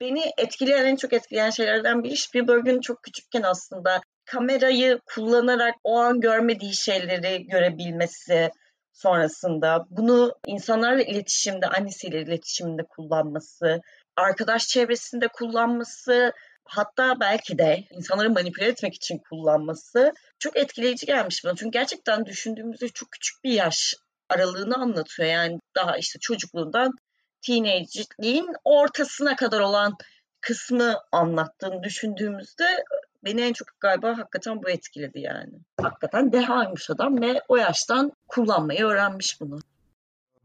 Beni 0.00 0.32
etkileyen, 0.38 0.84
en 0.84 0.96
çok 0.96 1.12
etkileyen 1.12 1.50
şeylerden 1.50 2.04
biri 2.04 2.16
Spielberg'in 2.16 2.80
çok 2.80 3.02
küçükken 3.02 3.42
aslında 3.42 4.00
kamerayı 4.24 5.00
kullanarak 5.14 5.74
o 5.84 5.98
an 5.98 6.20
görmediği 6.20 6.74
şeyleri 6.74 7.46
görebilmesi 7.46 8.50
sonrasında. 8.92 9.86
Bunu 9.90 10.34
insanlarla 10.46 11.02
iletişimde, 11.02 11.66
annesiyle 11.66 12.22
iletişimde 12.22 12.82
kullanması, 12.82 13.80
arkadaş 14.16 14.68
çevresinde 14.68 15.28
kullanması, 15.28 16.32
hatta 16.68 17.20
belki 17.20 17.58
de 17.58 17.84
insanları 17.90 18.30
manipüle 18.30 18.66
etmek 18.66 18.94
için 18.94 19.18
kullanması 19.18 20.12
çok 20.38 20.56
etkileyici 20.56 21.06
gelmiş 21.06 21.44
bana. 21.44 21.56
Çünkü 21.56 21.70
gerçekten 21.70 22.26
düşündüğümüzde 22.26 22.88
çok 22.88 23.12
küçük 23.12 23.44
bir 23.44 23.52
yaş 23.52 23.94
aralığını 24.28 24.76
anlatıyor. 24.76 25.28
Yani 25.28 25.60
daha 25.74 25.98
işte 25.98 26.18
çocukluğundan 26.18 26.92
teenage'liğin 27.46 28.48
ortasına 28.64 29.36
kadar 29.36 29.60
olan 29.60 29.96
kısmı 30.40 30.96
anlattığını 31.12 31.82
düşündüğümüzde 31.82 32.84
beni 33.24 33.40
en 33.40 33.52
çok 33.52 33.68
galiba 33.80 34.18
hakikaten 34.18 34.62
bu 34.62 34.70
etkiledi 34.70 35.20
yani. 35.20 35.52
Hakikaten 35.80 36.32
dehaymış 36.32 36.90
adam 36.90 37.20
ve 37.20 37.42
o 37.48 37.56
yaştan 37.56 38.12
kullanmayı 38.28 38.84
öğrenmiş 38.84 39.40
bunu. 39.40 39.60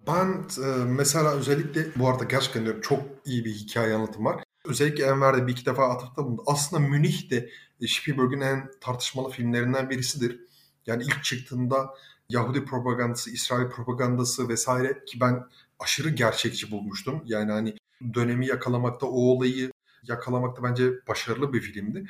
Ben 0.08 0.46
e, 0.64 0.68
mesela 0.86 1.34
özellikle 1.34 1.82
bu 1.96 2.10
arada 2.10 2.24
gerçekten 2.24 2.82
çok 2.82 3.02
iyi 3.26 3.46
bir 3.46 3.54
hikaye 3.54 3.94
anlatım 3.94 4.26
var. 4.26 4.44
Özellikle 4.66 5.06
Enver'de 5.06 5.48
bir 5.48 5.52
iki 5.52 5.66
defa 5.66 5.90
atıfta 5.90 6.26
bulundu. 6.26 6.44
Aslında 6.46 6.88
Münih 6.88 7.30
de 7.30 7.50
e, 7.82 7.88
Spielberg'in 7.88 8.42
en 8.42 8.72
tartışmalı 8.82 9.30
filmlerinden 9.30 9.90
birisidir. 9.90 10.40
Yani 10.86 11.04
ilk 11.04 11.24
çıktığında 11.24 11.94
Yahudi 12.30 12.66
propagandası, 12.66 13.32
İsrail 13.32 13.70
propagandası 13.70 14.50
vesaire 14.50 15.06
ki 15.06 15.20
ben 15.20 15.44
aşırı 15.80 16.10
gerçekçi 16.10 16.72
bulmuştum. 16.72 17.22
Yani 17.26 17.52
hani 17.52 17.76
dönemi 18.14 18.48
yakalamakta, 18.48 19.06
o 19.06 19.20
olayı 19.20 19.72
yakalamakta 20.04 20.64
bence 20.64 20.92
başarılı 21.08 21.54
bir 21.54 21.62
filmdi. 21.62 22.08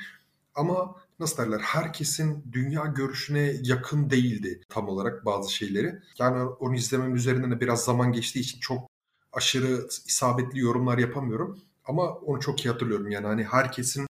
Ama 0.54 0.96
nasıl 1.18 1.42
derler 1.42 1.60
herkesin 1.60 2.44
dünya 2.52 2.84
görüşüne 2.84 3.54
yakın 3.62 4.10
değildi 4.10 4.60
tam 4.68 4.88
olarak 4.88 5.24
bazı 5.24 5.52
şeyleri. 5.52 6.02
Yani 6.18 6.42
onu 6.42 6.74
izlemem 6.74 7.14
üzerinden 7.14 7.50
de 7.50 7.60
biraz 7.60 7.84
zaman 7.84 8.12
geçtiği 8.12 8.40
için 8.40 8.60
çok 8.60 8.90
aşırı 9.32 9.88
isabetli 10.06 10.60
yorumlar 10.60 10.98
yapamıyorum. 10.98 11.60
Ama 11.84 12.02
onu 12.14 12.40
çok 12.40 12.64
iyi 12.64 12.70
hatırlıyorum. 12.70 13.10
Yani 13.10 13.26
hani 13.26 13.44
herkesin 13.44 14.06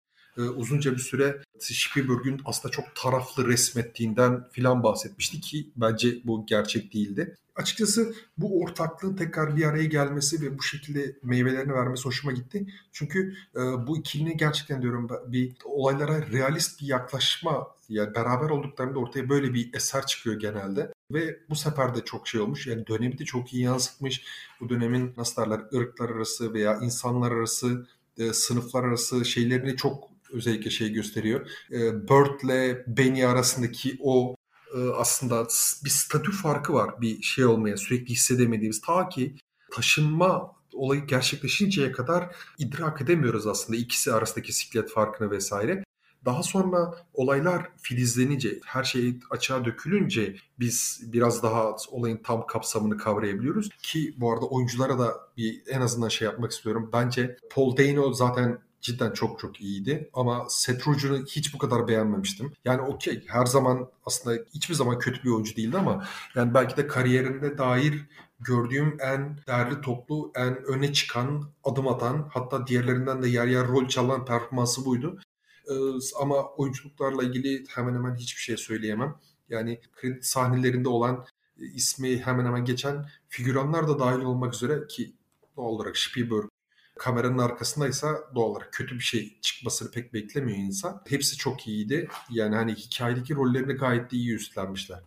uzunca 0.41 0.91
bir 0.91 1.01
süre 1.01 1.41
Spielberg'ün 1.59 2.41
aslında 2.45 2.71
çok 2.71 2.85
taraflı 2.95 3.47
resmettiğinden 3.47 4.47
filan 4.51 4.83
bahsetmişti 4.83 5.41
ki 5.41 5.69
bence 5.75 6.19
bu 6.25 6.45
gerçek 6.45 6.93
değildi. 6.93 7.35
Açıkçası 7.55 8.13
bu 8.37 8.61
ortaklığın 8.61 9.15
tekrar 9.15 9.55
bir 9.55 9.65
araya 9.65 9.85
gelmesi 9.85 10.41
ve 10.41 10.57
bu 10.57 10.63
şekilde 10.63 11.15
meyvelerini 11.23 11.73
vermesi 11.73 12.05
hoşuma 12.05 12.33
gitti. 12.33 12.67
Çünkü 12.91 13.35
e, 13.55 13.59
bu 13.59 13.97
ikilini 13.97 14.37
gerçekten 14.37 14.81
diyorum 14.81 15.09
bir 15.27 15.55
olaylara 15.65 16.31
realist 16.31 16.81
bir 16.81 16.87
yaklaşma 16.87 17.67
yani 17.89 18.15
beraber 18.15 18.49
olduklarında 18.49 18.99
ortaya 18.99 19.29
böyle 19.29 19.53
bir 19.53 19.73
eser 19.73 20.05
çıkıyor 20.05 20.39
genelde. 20.39 20.93
Ve 21.11 21.39
bu 21.49 21.55
sefer 21.55 21.95
de 21.95 22.05
çok 22.05 22.27
şey 22.27 22.41
olmuş. 22.41 22.67
Yani 22.67 22.87
dönemi 22.87 23.17
de 23.17 23.25
çok 23.25 23.53
iyi 23.53 23.63
yansıtmış. 23.63 24.23
Bu 24.59 24.69
dönemin 24.69 25.13
nasıl 25.17 25.41
derler 25.41 25.61
ırklar 25.73 26.09
arası 26.09 26.53
veya 26.53 26.79
insanlar 26.81 27.31
arası, 27.31 27.87
e, 28.17 28.33
sınıflar 28.33 28.83
arası 28.83 29.25
şeylerini 29.25 29.75
çok 29.75 30.08
özellikle 30.31 30.69
şey 30.69 30.89
gösteriyor. 30.89 31.47
E, 31.71 32.07
Bird'le 32.07 32.83
Benny 32.87 33.25
arasındaki 33.25 33.97
o 33.99 34.35
e, 34.75 34.77
aslında 34.89 35.47
bir 35.85 35.89
statü 35.89 36.31
farkı 36.31 36.73
var 36.73 37.01
bir 37.01 37.21
şey 37.21 37.45
olmaya 37.45 37.77
sürekli 37.77 38.13
hissedemediğimiz. 38.13 38.81
Ta 38.81 39.09
ki 39.09 39.35
taşınma 39.71 40.51
olayı 40.73 41.05
gerçekleşinceye 41.05 41.91
kadar 41.91 42.35
idrak 42.57 43.01
edemiyoruz 43.01 43.47
aslında 43.47 43.79
ikisi 43.79 44.13
arasındaki 44.13 44.53
siklet 44.53 44.91
farkını 44.91 45.31
vesaire. 45.31 45.83
Daha 46.25 46.43
sonra 46.43 47.05
olaylar 47.13 47.69
filizlenince, 47.81 48.59
her 48.65 48.83
şey 48.83 49.19
açığa 49.29 49.65
dökülünce 49.65 50.35
biz 50.59 51.01
biraz 51.13 51.43
daha 51.43 51.75
olayın 51.91 52.21
tam 52.23 52.47
kapsamını 52.47 52.97
kavrayabiliyoruz. 52.97 53.69
Ki 53.81 54.15
bu 54.17 54.33
arada 54.33 54.45
oyunculara 54.45 54.99
da 54.99 55.13
bir 55.37 55.61
en 55.67 55.81
azından 55.81 56.09
şey 56.09 56.25
yapmak 56.25 56.51
istiyorum. 56.51 56.89
Bence 56.93 57.37
Paul 57.51 57.77
Dano 57.77 58.13
zaten 58.13 58.59
cidden 58.81 59.11
çok 59.11 59.39
çok 59.39 59.61
iyiydi. 59.61 60.09
Ama 60.13 60.45
Seth 60.49 60.87
Rogen'ı 60.87 61.25
hiç 61.25 61.53
bu 61.53 61.57
kadar 61.57 61.87
beğenmemiştim. 61.87 62.53
Yani 62.65 62.81
okey 62.81 63.23
her 63.27 63.45
zaman 63.45 63.89
aslında 64.05 64.43
hiçbir 64.53 64.75
zaman 64.75 64.99
kötü 64.99 65.23
bir 65.23 65.29
oyuncu 65.29 65.55
değildi 65.55 65.77
ama 65.77 66.05
yani 66.35 66.53
belki 66.53 66.77
de 66.77 66.87
kariyerinde 66.87 67.57
dair 67.57 68.05
gördüğüm 68.39 68.97
en 69.01 69.39
değerli 69.47 69.81
toplu, 69.81 70.31
en 70.35 70.63
öne 70.63 70.93
çıkan, 70.93 71.51
adım 71.63 71.87
atan 71.87 72.29
hatta 72.33 72.67
diğerlerinden 72.67 73.23
de 73.23 73.29
yer 73.29 73.47
yer 73.47 73.67
rol 73.67 73.87
çalan 73.87 74.25
performansı 74.25 74.85
buydu. 74.85 75.19
Ee, 75.69 75.73
ama 76.21 76.49
oyunculuklarla 76.49 77.23
ilgili 77.23 77.65
hemen 77.69 77.93
hemen 77.93 78.15
hiçbir 78.15 78.41
şey 78.41 78.57
söyleyemem. 78.57 79.15
Yani 79.49 79.81
kredi 79.95 80.23
sahnelerinde 80.23 80.89
olan 80.89 81.25
e, 81.59 81.65
ismi 81.65 82.17
hemen 82.17 82.45
hemen 82.45 82.65
geçen 82.65 83.09
figüranlar 83.29 83.87
da 83.87 83.99
dahil 83.99 84.21
olmak 84.21 84.53
üzere 84.53 84.87
ki 84.87 85.13
doğal 85.57 85.65
olarak 85.65 85.97
Spielberg 85.97 86.49
kameranın 86.99 87.37
arkasındaysa 87.37 88.07
doğal 88.35 88.49
olarak 88.49 88.73
kötü 88.73 88.95
bir 88.95 89.03
şey 89.03 89.39
çıkmasını 89.41 89.91
pek 89.91 90.13
beklemiyor 90.13 90.57
insan. 90.57 91.01
Hepsi 91.07 91.37
çok 91.37 91.67
iyiydi. 91.67 92.07
Yani 92.29 92.55
hani 92.55 92.75
hikayedeki 92.75 93.35
rollerini 93.35 93.73
gayet 93.73 94.11
de 94.11 94.17
iyi 94.17 94.35
üstlenmişler. 94.35 94.99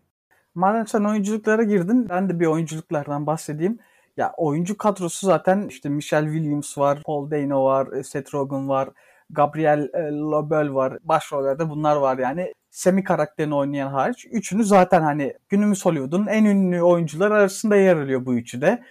Madem 0.55 0.87
sen 0.87 1.05
oyunculuklara 1.05 1.63
girdin 1.63 2.09
ben 2.09 2.29
de 2.29 2.41
bir 2.41 2.47
oyunculuklardan 2.47 3.27
bahsedeyim. 3.27 3.79
Ya 4.17 4.33
oyuncu 4.37 4.77
kadrosu 4.77 5.27
zaten 5.27 5.67
işte 5.69 5.89
Michelle 5.89 6.33
Williams 6.33 6.79
var, 6.79 7.03
Paul 7.07 7.31
Dano 7.31 7.65
var, 7.65 8.03
Seth 8.03 8.35
Rogen 8.35 8.69
var, 8.69 8.89
Gabriel 9.31 9.89
e, 9.95 10.03
Lobel 10.13 10.75
var. 10.75 10.99
Başrollerde 11.05 11.71
bunlar 11.71 11.97
var 11.97 12.19
yani. 12.19 12.55
Semi 12.71 13.05
karakterini 13.05 13.55
oynayan 13.55 13.91
hariç. 13.91 14.27
Üçünü 14.31 14.65
zaten 14.65 15.03
hani 15.03 15.35
günümüz 15.49 15.87
Hollywood'un 15.87 16.27
en 16.27 16.45
ünlü 16.45 16.83
oyuncular 16.83 17.31
arasında 17.31 17.77
yer 17.77 17.97
alıyor 17.97 18.27
bu 18.27 18.35
üçü 18.35 18.61
de. 18.61 18.83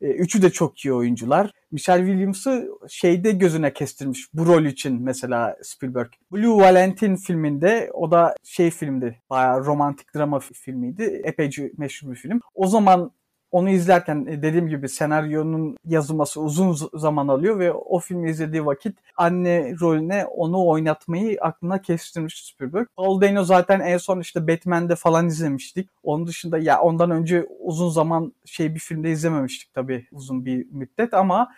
E, 0.00 0.06
üçü 0.06 0.42
de 0.42 0.50
çok 0.50 0.84
iyi 0.84 0.94
oyuncular. 0.94 1.50
Michelle 1.72 2.06
Williams'ı 2.06 2.68
şeyde 2.88 3.32
gözüne 3.32 3.72
kestirmiş 3.72 4.34
bu 4.34 4.46
rol 4.46 4.64
için 4.64 5.02
mesela 5.02 5.56
Spielberg. 5.62 6.12
Blue 6.32 6.62
Valentine 6.62 7.16
filminde 7.16 7.90
o 7.92 8.10
da 8.10 8.34
şey 8.44 8.70
filmdi 8.70 9.22
bayağı 9.30 9.64
romantik 9.64 10.14
drama 10.14 10.40
filmiydi. 10.40 11.20
Epeyce 11.24 11.72
meşhur 11.78 12.10
bir 12.10 12.16
film. 12.16 12.40
O 12.54 12.66
zaman 12.66 13.12
onu 13.50 13.70
izlerken 13.70 14.26
e, 14.26 14.42
dediğim 14.42 14.68
gibi 14.68 14.88
senaryonun 14.88 15.76
yazılması 15.84 16.40
uzun 16.40 16.76
zaman 16.94 17.28
alıyor 17.28 17.58
ve 17.58 17.72
o 17.72 17.98
filmi 17.98 18.30
izlediği 18.30 18.66
vakit 18.66 18.98
anne 19.16 19.74
rolüne 19.80 20.24
onu 20.24 20.66
oynatmayı 20.66 21.38
aklına 21.40 21.82
kestirmiş 21.82 22.44
Spielberg. 22.44 22.86
Paul 22.96 23.20
Dano 23.20 23.44
zaten 23.44 23.80
en 23.80 23.98
son 23.98 24.20
işte 24.20 24.48
Batman'de 24.48 24.96
falan 24.96 25.26
izlemiştik. 25.26 25.90
Onun 26.02 26.26
dışında 26.26 26.58
ya 26.58 26.80
ondan 26.80 27.10
önce 27.10 27.46
uzun 27.60 27.88
zaman 27.88 28.32
şey 28.44 28.74
bir 28.74 28.80
filmde 28.80 29.10
izlememiştik 29.10 29.74
tabii 29.74 30.06
uzun 30.12 30.44
bir 30.44 30.66
müddet 30.70 31.14
ama 31.14 31.48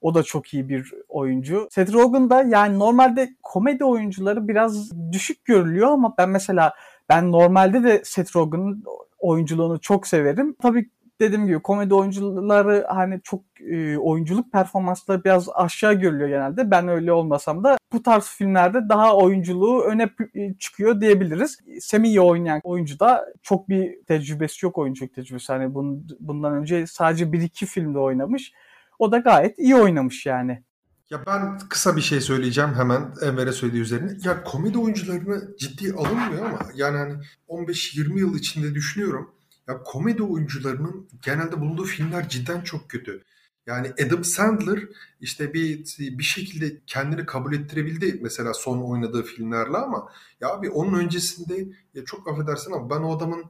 o 0.00 0.14
da 0.14 0.22
çok 0.22 0.54
iyi 0.54 0.68
bir 0.68 0.92
oyuncu. 1.08 1.68
Seth 1.70 1.92
Rogen 1.92 2.30
da 2.30 2.42
yani 2.42 2.78
normalde 2.78 3.34
komedi 3.42 3.84
oyuncuları 3.84 4.48
biraz 4.48 4.90
düşük 5.12 5.44
görülüyor 5.44 5.88
ama 5.88 6.14
ben 6.18 6.28
mesela 6.28 6.74
ben 7.08 7.32
normalde 7.32 7.82
de 7.84 8.02
Seth 8.04 8.36
Rogen'ın 8.36 8.84
oyunculuğunu 9.18 9.80
çok 9.80 10.06
severim. 10.06 10.56
Tabii 10.62 10.90
dediğim 11.20 11.46
gibi 11.46 11.62
komedi 11.62 11.94
oyuncuları 11.94 12.86
hani 12.88 13.20
çok 13.24 13.42
e, 13.60 13.98
oyunculuk 13.98 14.52
performansları 14.52 15.24
biraz 15.24 15.48
aşağı 15.54 15.94
görülüyor 15.94 16.28
genelde. 16.28 16.70
Ben 16.70 16.88
öyle 16.88 17.12
olmasam 17.12 17.64
da 17.64 17.78
bu 17.92 18.02
tarz 18.02 18.24
filmlerde 18.24 18.88
daha 18.88 19.16
oyunculuğu 19.16 19.82
öne 19.82 20.10
e, 20.34 20.54
çıkıyor 20.54 21.00
diyebiliriz. 21.00 21.58
Semi'yi 21.80 22.20
oynayan 22.20 22.60
oyuncu 22.64 23.00
da 23.00 23.26
çok 23.42 23.68
bir 23.68 24.04
tecrübesi 24.06 24.66
yok 24.66 24.78
oyunculuk 24.78 25.14
tecrübesi. 25.14 25.52
Hani 25.52 25.74
bunun, 25.74 26.08
bundan 26.20 26.54
önce 26.54 26.86
sadece 26.86 27.32
bir 27.32 27.40
iki 27.40 27.66
filmde 27.66 27.98
oynamış. 27.98 28.52
O 28.98 29.12
da 29.12 29.18
gayet 29.18 29.58
iyi 29.58 29.76
oynamış 29.76 30.26
yani. 30.26 30.62
Ya 31.10 31.26
ben 31.26 31.58
kısa 31.68 31.96
bir 31.96 32.00
şey 32.00 32.20
söyleyeceğim 32.20 32.74
hemen 32.74 33.02
Enver'e 33.22 33.52
söylediği 33.52 33.82
üzerine. 33.82 34.12
Ya 34.24 34.44
komedi 34.44 34.78
oyuncularını 34.78 35.56
ciddi 35.58 35.92
alınmıyor 35.92 36.46
ama 36.46 36.58
yani 36.74 36.96
hani 36.96 37.14
15-20 37.48 38.18
yıl 38.18 38.34
içinde 38.34 38.74
düşünüyorum 38.74 39.30
ya 39.68 39.82
komedi 39.82 40.22
oyuncularının 40.22 41.08
genelde 41.22 41.60
bulunduğu 41.60 41.84
filmler 41.84 42.28
cidden 42.28 42.60
çok 42.60 42.90
kötü. 42.90 43.24
Yani 43.66 43.92
Adam 44.06 44.24
Sandler 44.24 44.80
işte 45.20 45.54
bir 45.54 45.96
bir 45.98 46.24
şekilde 46.24 46.80
kendini 46.86 47.26
kabul 47.26 47.54
ettirebildi 47.54 48.18
mesela 48.22 48.54
son 48.54 48.78
oynadığı 48.82 49.22
filmlerle 49.22 49.76
ama 49.76 50.12
ya 50.40 50.48
abi 50.48 50.70
onun 50.70 50.98
öncesinde 50.98 51.68
ya 51.94 52.04
çok 52.04 52.28
affedersin 52.28 52.72
ama 52.72 52.90
ben 52.90 53.00
o 53.00 53.16
adamın 53.16 53.44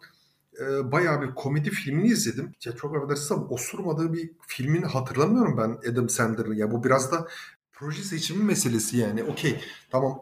e, 0.61 0.93
bayağı 0.93 1.23
bir 1.23 1.35
komedi 1.35 1.71
filmini 1.71 2.07
izledim. 2.09 2.55
Ya 2.65 2.73
çok 2.77 2.97
affedersin 2.97 3.35
ama 3.35 3.47
osurmadığı 3.49 4.13
bir 4.13 4.31
filmini 4.47 4.87
hatırlamıyorum 4.87 5.57
ben 5.57 5.91
Adam 5.93 6.09
Sandler'ın. 6.09 6.55
Ya 6.55 6.71
bu 6.71 6.85
biraz 6.85 7.13
da 7.13 7.29
proje 7.73 8.03
seçimi 8.03 8.45
meselesi 8.45 8.97
yani. 8.97 9.25
Okey 9.25 9.61
tamam 9.91 10.21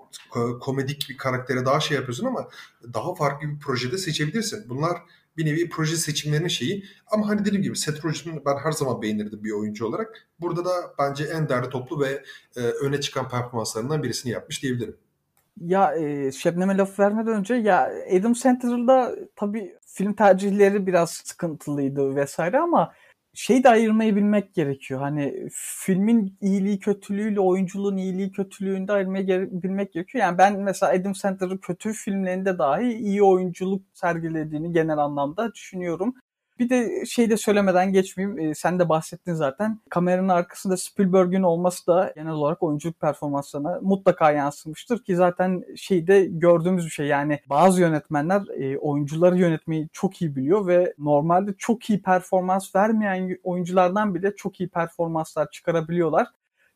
komedik 0.61 1.07
bir 1.11 1.17
karaktere 1.17 1.65
daha 1.65 1.81
şey 1.81 1.97
yapıyorsun 1.97 2.27
ama 2.27 2.49
daha 2.95 3.15
farklı 3.15 3.49
bir 3.49 3.59
projede 3.59 3.99
seçebilirsin. 3.99 4.69
Bunlar 4.69 5.03
bir 5.37 5.47
nevi 5.47 5.69
proje 5.69 5.97
seçimlerinin 5.97 6.49
şeyi. 6.49 6.85
Ama 7.07 7.29
hani 7.29 7.45
dediğim 7.45 7.63
gibi 7.63 7.77
Seth 7.77 8.05
Rogen'ı 8.05 8.45
ben 8.47 8.57
her 8.57 8.73
zaman 8.73 9.03
beğenirdim 9.03 9.45
bir 9.45 9.53
oyuncu 9.53 9.87
olarak. 9.87 10.29
Burada 10.41 10.65
da 10.65 10.71
bence 10.99 11.25
en 11.25 11.49
değerli 11.49 11.69
toplu 11.69 12.01
ve 12.01 12.23
e, 12.57 12.61
öne 12.61 13.01
çıkan 13.01 13.29
performanslarından 13.29 14.03
birisini 14.03 14.33
yapmış 14.33 14.63
diyebilirim. 14.63 14.97
Ya 15.61 15.95
e, 15.97 16.33
Şebnem'e 16.33 16.77
laf 16.77 16.99
vermeden 16.99 17.35
önce 17.35 17.55
ya 17.55 17.93
Adam 18.19 18.35
Sandler'da 18.35 19.17
tabii 19.37 19.77
film 19.87 20.13
tercihleri 20.13 20.87
biraz 20.87 21.11
sıkıntılıydı 21.11 22.17
vesaire 22.17 22.59
ama 22.59 22.93
şey 23.37 23.65
de 23.65 23.69
ayırmayı 23.69 24.17
bilmek 24.17 24.55
gerekiyor. 24.55 25.01
Hani 25.01 25.49
filmin 25.53 26.39
iyiliği 26.41 26.79
kötülüğüyle 26.79 27.41
oyunculuğun 27.41 27.97
iyiliği 27.97 28.33
kötülüğünde 28.33 28.93
ayırmayı 28.93 29.49
bilmek 29.53 29.93
gerekiyor. 29.93 30.25
Yani 30.25 30.39
ben 30.39 30.61
mesela 30.61 30.93
Adam 30.93 31.15
Sandler'ın 31.15 31.59
kötü 31.59 31.93
filmlerinde 31.93 32.59
dahi 32.59 32.93
iyi 32.93 33.23
oyunculuk 33.23 33.83
sergilediğini 33.95 34.73
genel 34.73 34.99
anlamda 34.99 35.55
düşünüyorum. 35.55 36.15
Bir 36.59 36.69
de 36.71 37.07
şey 37.07 37.31
de 37.31 37.37
söylemeden 37.37 37.93
geçmeyeyim. 37.93 38.39
E, 38.39 38.55
sen 38.55 38.79
de 38.79 38.89
bahsettin 38.89 39.35
zaten. 39.35 39.81
Kameranın 39.91 40.29
arkasında 40.29 40.77
Spielberg'ün 40.77 41.43
olması 41.43 41.87
da 41.87 42.13
genel 42.17 42.33
olarak 42.33 42.63
oyunculuk 42.63 43.01
performanslarına 43.01 43.79
mutlaka 43.83 44.31
yansımıştır 44.31 45.05
ki 45.05 45.17
zaten 45.17 45.65
şeyde 45.77 46.25
gördüğümüz 46.25 46.85
bir 46.85 46.91
şey. 46.91 47.07
Yani 47.07 47.41
bazı 47.49 47.81
yönetmenler 47.81 48.43
e, 48.61 48.79
oyuncuları 48.79 49.39
yönetmeyi 49.39 49.89
çok 49.93 50.23
iyi 50.23 50.37
biliyor 50.37 50.67
ve 50.67 50.95
normalde 50.99 51.55
çok 51.59 51.91
iyi 51.91 52.03
performans 52.03 52.75
vermeyen 52.77 53.39
oyunculardan 53.45 54.15
bile 54.15 54.37
çok 54.37 54.61
iyi 54.61 54.69
performanslar 54.69 55.51
çıkarabiliyorlar 55.51 56.27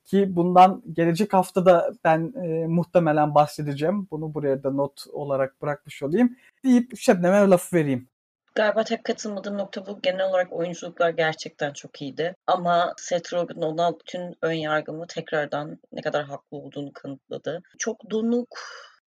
ki 0.04 0.36
bundan 0.36 0.82
gelecek 0.92 1.32
hafta 1.32 1.66
da 1.66 1.92
ben 2.04 2.32
e, 2.44 2.66
muhtemelen 2.66 3.34
bahsedeceğim. 3.34 4.08
Bunu 4.10 4.34
buraya 4.34 4.62
da 4.62 4.70
not 4.70 5.04
olarak 5.12 5.62
bırakmış 5.62 6.02
olayım. 6.02 6.36
Deyip 6.64 6.98
Şebnem'e 6.98 7.50
lafı 7.50 7.76
vereyim. 7.76 8.08
Galiba 8.60 8.84
tek 8.84 9.04
katılmadığım 9.04 9.58
nokta 9.58 9.86
bu. 9.86 10.00
Genel 10.02 10.28
olarak 10.28 10.52
oyunculuklar 10.52 11.10
gerçekten 11.10 11.72
çok 11.72 12.02
iyiydi. 12.02 12.34
Ama 12.46 12.94
Seth 12.96 13.32
Rogen 13.32 13.62
ona 13.62 13.98
bütün 13.98 14.36
ön 14.42 14.52
yargımı 14.52 15.06
tekrardan 15.06 15.78
ne 15.92 16.00
kadar 16.00 16.24
haklı 16.24 16.56
olduğunu 16.56 16.92
kanıtladı. 16.92 17.62
Çok 17.78 18.10
donuk, 18.10 18.58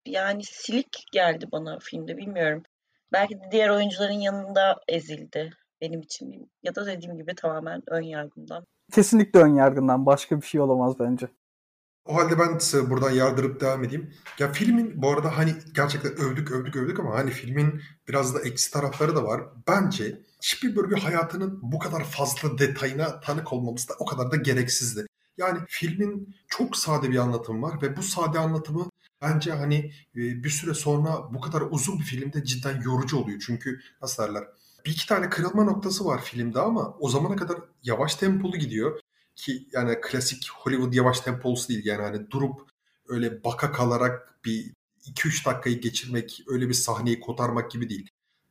yani 0.05 0.43
silik 0.43 1.05
geldi 1.11 1.45
bana 1.51 1.79
filmde 1.79 2.17
bilmiyorum. 2.17 2.63
Belki 3.11 3.35
de 3.35 3.43
diğer 3.51 3.69
oyuncuların 3.69 4.13
yanında 4.13 4.79
ezildi 4.87 5.49
benim 5.81 6.01
için. 6.01 6.51
Ya 6.63 6.75
da 6.75 6.85
dediğim 6.85 7.17
gibi 7.17 7.35
tamamen 7.35 7.83
ön 7.87 8.01
yargımdan. 8.01 8.65
Kesinlikle 8.93 9.39
ön 9.39 9.55
yargından. 9.55 10.05
Başka 10.05 10.41
bir 10.41 10.45
şey 10.45 10.61
olamaz 10.61 10.99
bence. 10.99 11.27
O 12.05 12.15
halde 12.15 12.39
ben 12.39 12.57
size 12.57 12.89
buradan 12.89 13.11
yardırıp 13.11 13.61
devam 13.61 13.83
edeyim. 13.83 14.13
Ya 14.39 14.51
filmin 14.51 15.01
bu 15.01 15.09
arada 15.11 15.37
hani 15.37 15.55
gerçekten 15.73 16.11
övdük 16.11 16.51
övdük 16.51 16.75
övdük 16.75 16.99
ama 16.99 17.15
hani 17.15 17.31
filmin 17.31 17.81
biraz 18.07 18.35
da 18.35 18.41
eksi 18.41 18.71
tarafları 18.71 19.15
da 19.15 19.23
var. 19.23 19.41
Bence 19.67 20.21
Spielberg'ün 20.39 20.97
hayatının 20.97 21.59
bu 21.61 21.79
kadar 21.79 22.03
fazla 22.03 22.57
detayına 22.57 23.19
tanık 23.19 23.53
olmamız 23.53 23.89
da 23.89 23.93
o 23.99 24.05
kadar 24.05 24.31
da 24.31 24.35
gereksizdi. 24.35 25.05
Yani 25.37 25.59
filmin 25.67 26.35
çok 26.47 26.77
sade 26.77 27.11
bir 27.11 27.17
anlatımı 27.17 27.61
var 27.61 27.81
ve 27.81 27.97
bu 27.97 28.03
sade 28.03 28.39
anlatımı 28.39 28.89
bence 29.21 29.51
hani 29.51 29.75
e, 30.15 30.19
bir 30.43 30.49
süre 30.49 30.73
sonra 30.73 31.33
bu 31.33 31.41
kadar 31.41 31.63
uzun 31.69 31.99
bir 31.99 32.03
filmde 32.03 32.43
cidden 32.43 32.81
yorucu 32.81 33.17
oluyor. 33.17 33.43
Çünkü 33.45 33.79
nasıl 34.01 34.23
derler 34.23 34.43
bir 34.85 34.91
iki 34.91 35.07
tane 35.07 35.29
kırılma 35.29 35.63
noktası 35.63 36.05
var 36.05 36.21
filmde 36.21 36.59
ama 36.59 36.95
o 36.99 37.09
zamana 37.09 37.35
kadar 37.35 37.57
yavaş 37.83 38.15
tempolu 38.15 38.57
gidiyor 38.57 38.99
ki 39.35 39.67
yani 39.71 40.01
klasik 40.01 40.49
Hollywood 40.49 40.93
yavaş 40.93 41.19
tempolusu 41.19 41.69
değil 41.69 41.85
yani 41.85 42.01
hani 42.01 42.31
durup 42.31 42.61
öyle 43.07 43.43
baka 43.43 43.71
kalarak 43.71 44.45
bir 44.45 44.73
2-3 45.05 45.45
dakikayı 45.45 45.81
geçirmek, 45.81 46.43
öyle 46.47 46.69
bir 46.69 46.73
sahneyi 46.73 47.19
kotarmak 47.19 47.71
gibi 47.71 47.89
değil. 47.89 48.09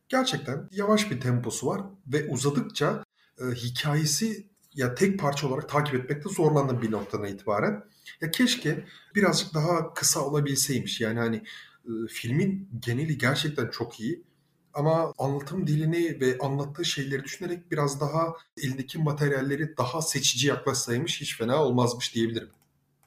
Gerçekten 0.09 0.68
yavaş 0.73 1.11
bir 1.11 1.21
temposu 1.21 1.66
var 1.66 1.83
ve 2.07 2.29
uzadıkça 2.29 3.05
e, 3.40 3.45
hikayesi 3.45 4.47
ya 4.75 4.95
tek 4.95 5.18
parça 5.18 5.49
olarak 5.49 5.68
takip 5.68 5.95
etmekte 5.95 6.29
zorlandım 6.29 6.83
bir 6.83 6.90
noktadan 6.90 7.27
itibaren. 7.27 7.85
Ya 8.21 8.31
keşke 8.31 8.85
birazcık 9.14 9.55
daha 9.55 9.95
kısa 9.95 10.21
olabilseymiş. 10.21 11.01
Yani 11.01 11.18
hani 11.18 11.37
e, 11.85 11.90
filmin 12.09 12.68
geneli 12.81 13.18
gerçekten 13.18 13.71
çok 13.71 14.01
iyi 14.01 14.23
ama 14.75 15.15
anlatım 15.19 15.67
dilini 15.67 16.21
ve 16.21 16.39
anlattığı 16.39 16.85
şeyleri 16.85 17.25
düşünerek 17.25 17.71
biraz 17.71 18.01
daha 18.01 18.35
elindeki 18.63 18.99
materyalleri 18.99 19.77
daha 19.77 20.03
seçici 20.03 20.49
yaklaşsaymış 20.49 21.21
hiç 21.21 21.39
fena 21.39 21.65
olmazmış 21.65 22.15
diyebilirim. 22.15 22.51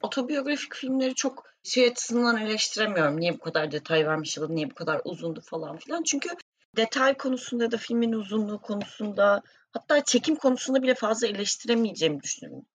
Otobiyografik 0.01 0.75
filmleri 0.75 1.15
çok 1.15 1.43
şey 1.63 1.88
açısından 1.88 2.38
eleştiremiyorum. 2.38 3.19
Niye 3.19 3.34
bu 3.34 3.39
kadar 3.39 3.71
detay 3.71 4.08
vermiş 4.08 4.38
ya 4.38 4.43
da 4.43 4.47
niye 4.47 4.69
bu 4.69 4.75
kadar 4.75 5.01
uzundu 5.06 5.41
falan 5.41 5.78
filan. 5.78 6.04
Çünkü 6.04 6.30
detay 6.75 7.17
konusunda 7.17 7.71
da 7.71 7.78
filmin 7.78 8.13
uzunluğu 8.13 8.62
konusunda 8.62 9.41
hatta 9.71 10.04
çekim 10.04 10.36
konusunda 10.36 10.84
bile 10.84 10.95
fazla 10.95 11.28
eleştiremeyeceğimi 11.28 12.23
düşünüyorum. 12.23 12.65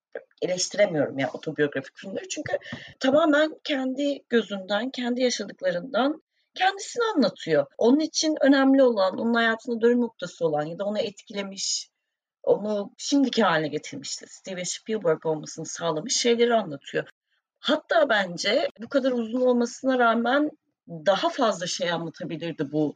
Eleştiremiyorum 0.42 1.18
ya 1.18 1.31
otobiyografik 1.33 1.96
filmleri. 1.96 2.29
Çünkü 2.29 2.59
tamamen 3.00 3.55
kendi 3.64 4.22
gözünden, 4.29 4.90
kendi 4.90 5.22
yaşadıklarından 5.22 6.22
kendisini 6.54 7.04
anlatıyor. 7.16 7.66
Onun 7.78 8.00
için 8.00 8.36
önemli 8.40 8.82
olan, 8.82 9.18
onun 9.18 9.34
hayatında 9.34 9.80
dönüm 9.80 10.00
noktası 10.00 10.46
olan 10.46 10.64
ya 10.64 10.78
da 10.78 10.84
onu 10.84 10.98
etkilemiş, 10.98 11.90
onu 12.42 12.92
şimdiki 12.98 13.42
haline 13.42 13.68
getirmişti. 13.68 14.26
Steven 14.28 14.62
Spielberg 14.62 15.26
olmasını 15.26 15.66
sağlamış 15.66 16.16
şeyleri 16.16 16.54
anlatıyor. 16.54 17.08
Hatta 17.58 18.08
bence 18.08 18.68
bu 18.80 18.88
kadar 18.88 19.12
uzun 19.12 19.40
olmasına 19.40 19.98
rağmen 19.98 20.50
daha 20.88 21.28
fazla 21.28 21.66
şey 21.66 21.90
anlatabilirdi 21.92 22.72
bu 22.72 22.94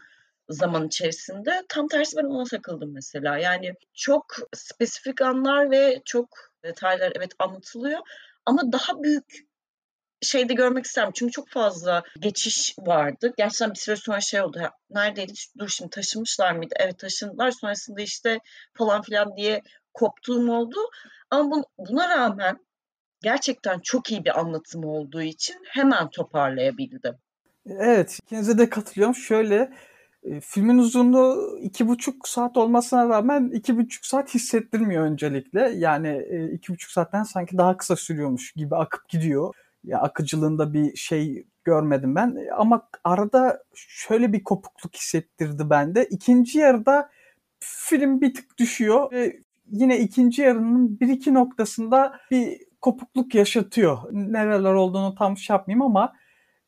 zaman 0.49 0.87
içerisinde. 0.87 1.63
Tam 1.69 1.89
tersi 1.89 2.17
ben 2.17 2.25
ona 2.25 2.45
takıldım 2.45 2.93
mesela. 2.93 3.39
Yani 3.39 3.75
çok 3.95 4.25
spesifik 4.55 5.23
anlar 5.23 5.71
ve 5.71 6.03
çok 6.05 6.29
detaylar 6.65 7.13
evet 7.17 7.33
anlatılıyor 7.39 8.01
ama 8.47 8.73
daha 8.73 9.03
büyük 9.03 9.47
şeyde 10.25 10.55
görmek 10.55 10.85
isterim. 10.85 11.11
Çünkü 11.15 11.33
çok 11.33 11.49
fazla 11.49 12.03
geçiş 12.21 12.75
vardı. 12.79 13.33
Gerçekten 13.37 13.71
bir 13.71 13.79
süre 13.79 13.97
sonra 13.97 14.21
şey 14.21 14.43
oldu. 14.43 14.59
Neredeydi? 14.91 15.33
Dur 15.59 15.69
şimdi 15.69 15.91
taşınmışlar 15.91 16.53
mıydı? 16.53 16.75
Evet 16.79 16.99
taşındılar. 16.99 17.51
Sonrasında 17.51 18.03
işte 18.03 18.39
falan 18.75 19.03
filan 19.03 19.37
diye 19.37 19.63
koptuğum 19.95 20.51
oldu. 20.53 20.77
Ama 21.31 21.63
buna 21.79 22.09
rağmen 22.09 22.59
gerçekten 23.23 23.81
çok 23.81 24.11
iyi 24.11 24.25
bir 24.25 24.39
anlatım 24.41 24.85
olduğu 24.85 25.23
için 25.23 25.57
hemen 25.65 26.11
toparlayabildim. 26.11 27.15
Evet, 27.67 28.19
ikinize 28.23 28.59
de 28.59 28.71
katılıyorum. 28.71 29.15
Şöyle, 29.15 29.73
e, 30.23 30.41
filmin 30.41 30.79
uzunluğu 30.79 31.59
iki 31.63 31.89
buçuk 31.89 32.29
saat 32.29 32.57
olmasına 32.57 33.09
rağmen 33.09 33.51
iki 33.55 33.77
buçuk 33.77 34.07
saat 34.07 34.35
hissettirmiyor 34.35 35.05
öncelikle. 35.05 35.61
Yani 35.77 36.27
e, 36.31 36.53
iki 36.53 36.73
buçuk 36.73 36.91
saatten 36.91 37.23
sanki 37.23 37.59
daha 37.59 37.77
kısa 37.77 37.97
sürüyormuş 37.97 38.53
gibi 38.53 38.77
akıp 38.77 39.09
gidiyor 39.09 39.55
ya 39.85 40.01
akıcılığında 40.01 40.75
bir 40.75 40.97
şey 40.97 41.47
görmedim 41.65 42.15
ben. 42.15 42.39
Ama 42.57 42.89
arada 43.05 43.63
şöyle 43.75 44.33
bir 44.33 44.45
kopukluk 44.45 44.95
hissettirdi 44.95 45.71
bende. 45.71 46.05
İkinci 46.05 46.59
yarıda 46.59 47.11
film 47.61 48.21
bir 48.21 48.35
tık 48.35 48.59
düşüyor 48.59 49.13
ve 49.13 49.41
yine 49.71 50.01
ikinci 50.01 50.43
yarının 50.43 51.01
bir 51.01 51.09
iki 51.09 51.35
noktasında 51.35 52.21
bir 52.31 52.59
kopukluk 52.81 53.35
yaşatıyor. 53.35 53.99
Nereler 54.13 54.75
olduğunu 54.75 55.15
tam 55.15 55.37
şey 55.37 55.55
yapmayayım 55.55 55.83
ama 55.83 56.13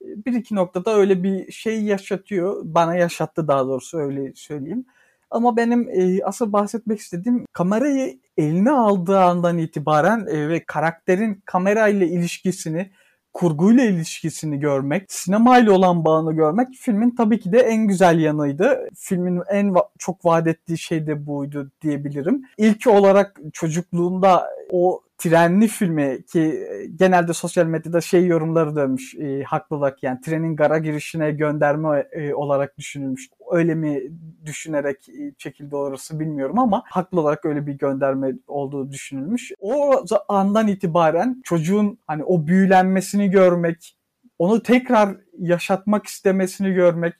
bir 0.02 0.33
iki 0.33 0.55
noktada 0.55 0.94
öyle 0.96 1.22
bir 1.22 1.52
şey 1.52 1.83
yaşatıyor. 1.83 2.61
Bana 2.64 2.96
yaşattı 2.96 3.48
daha 3.48 3.66
doğrusu 3.66 3.98
öyle 3.98 4.33
söyleyeyim. 4.35 4.87
Ama 5.31 5.57
benim 5.57 5.88
e, 5.88 6.24
asıl 6.24 6.52
bahsetmek 6.52 6.98
istediğim 6.98 7.46
kamerayı 7.52 8.18
eline 8.37 8.70
aldığı 8.70 9.20
andan 9.20 9.59
itibaren 9.59 10.26
e, 10.26 10.48
ve 10.48 10.64
karakterin 10.64 11.42
kamerayla 11.44 12.07
ilişkisini 12.07 12.90
kurguyla 13.37 13.85
ilişkisini 13.85 14.61
görmek, 14.61 15.12
sinemayla 15.12 15.72
olan 15.72 16.05
bağını 16.05 16.33
görmek 16.33 16.68
filmin 16.81 17.11
tabii 17.16 17.40
ki 17.40 17.53
de 17.53 17.59
en 17.59 17.87
güzel 17.87 18.18
yanıydı. 18.18 18.88
Filmin 18.96 19.42
en 19.51 19.66
va- 19.66 19.88
çok 19.99 20.25
vaat 20.25 20.46
ettiği 20.46 20.79
şey 20.79 21.07
de 21.07 21.27
buydu 21.27 21.70
diyebilirim. 21.83 22.42
İlk 22.59 22.87
olarak 22.87 23.40
çocukluğunda 23.53 24.46
o 24.70 25.01
trenli 25.18 25.68
filmi 25.68 26.22
ki 26.33 26.68
genelde 26.96 27.33
sosyal 27.33 27.66
medyada 27.66 28.01
şey 28.01 28.27
yorumları 28.27 28.77
dönmüş 28.77 29.14
e, 29.14 29.42
haklı 29.42 29.77
olarak 29.77 30.03
yani 30.03 30.20
trenin 30.20 30.57
gara 30.57 30.79
girişine 30.79 31.31
gönderme 31.31 32.07
e, 32.12 32.35
olarak 32.35 32.79
düşünülmüş. 32.79 33.29
Öyle 33.50 33.74
mi 33.74 34.02
düşünerek 34.44 35.09
çekildi 35.38 35.76
orası 35.76 36.20
bilmiyorum 36.20 36.59
ama 36.59 36.82
haklı 36.87 37.20
olarak 37.20 37.44
öyle 37.44 37.66
bir 37.66 37.72
gönderme 37.72 38.32
olduğu 38.46 38.90
düşünülmüş. 38.90 39.52
O 39.61 40.04
andan 40.28 40.68
itibaren 40.68 41.40
çocuğun 41.44 41.98
hani 42.06 42.24
o 42.24 42.46
büyülenmesini 42.46 43.30
görmek, 43.30 43.96
onu 44.38 44.62
tekrar 44.62 45.16
yaşatmak 45.38 46.06
istemesini 46.06 46.72
görmek, 46.72 47.14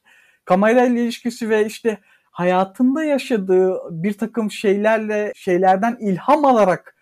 kamerayla 0.45 1.03
ilişkisi 1.03 1.51
ve 1.51 1.67
işte 1.67 1.99
hayatında 2.31 3.05
yaşadığı 3.05 3.79
bir 3.91 4.13
takım 4.13 4.51
şeylerle 4.51 5.33
şeylerden 5.35 5.97
ilham 6.01 6.45
alarak 6.45 6.97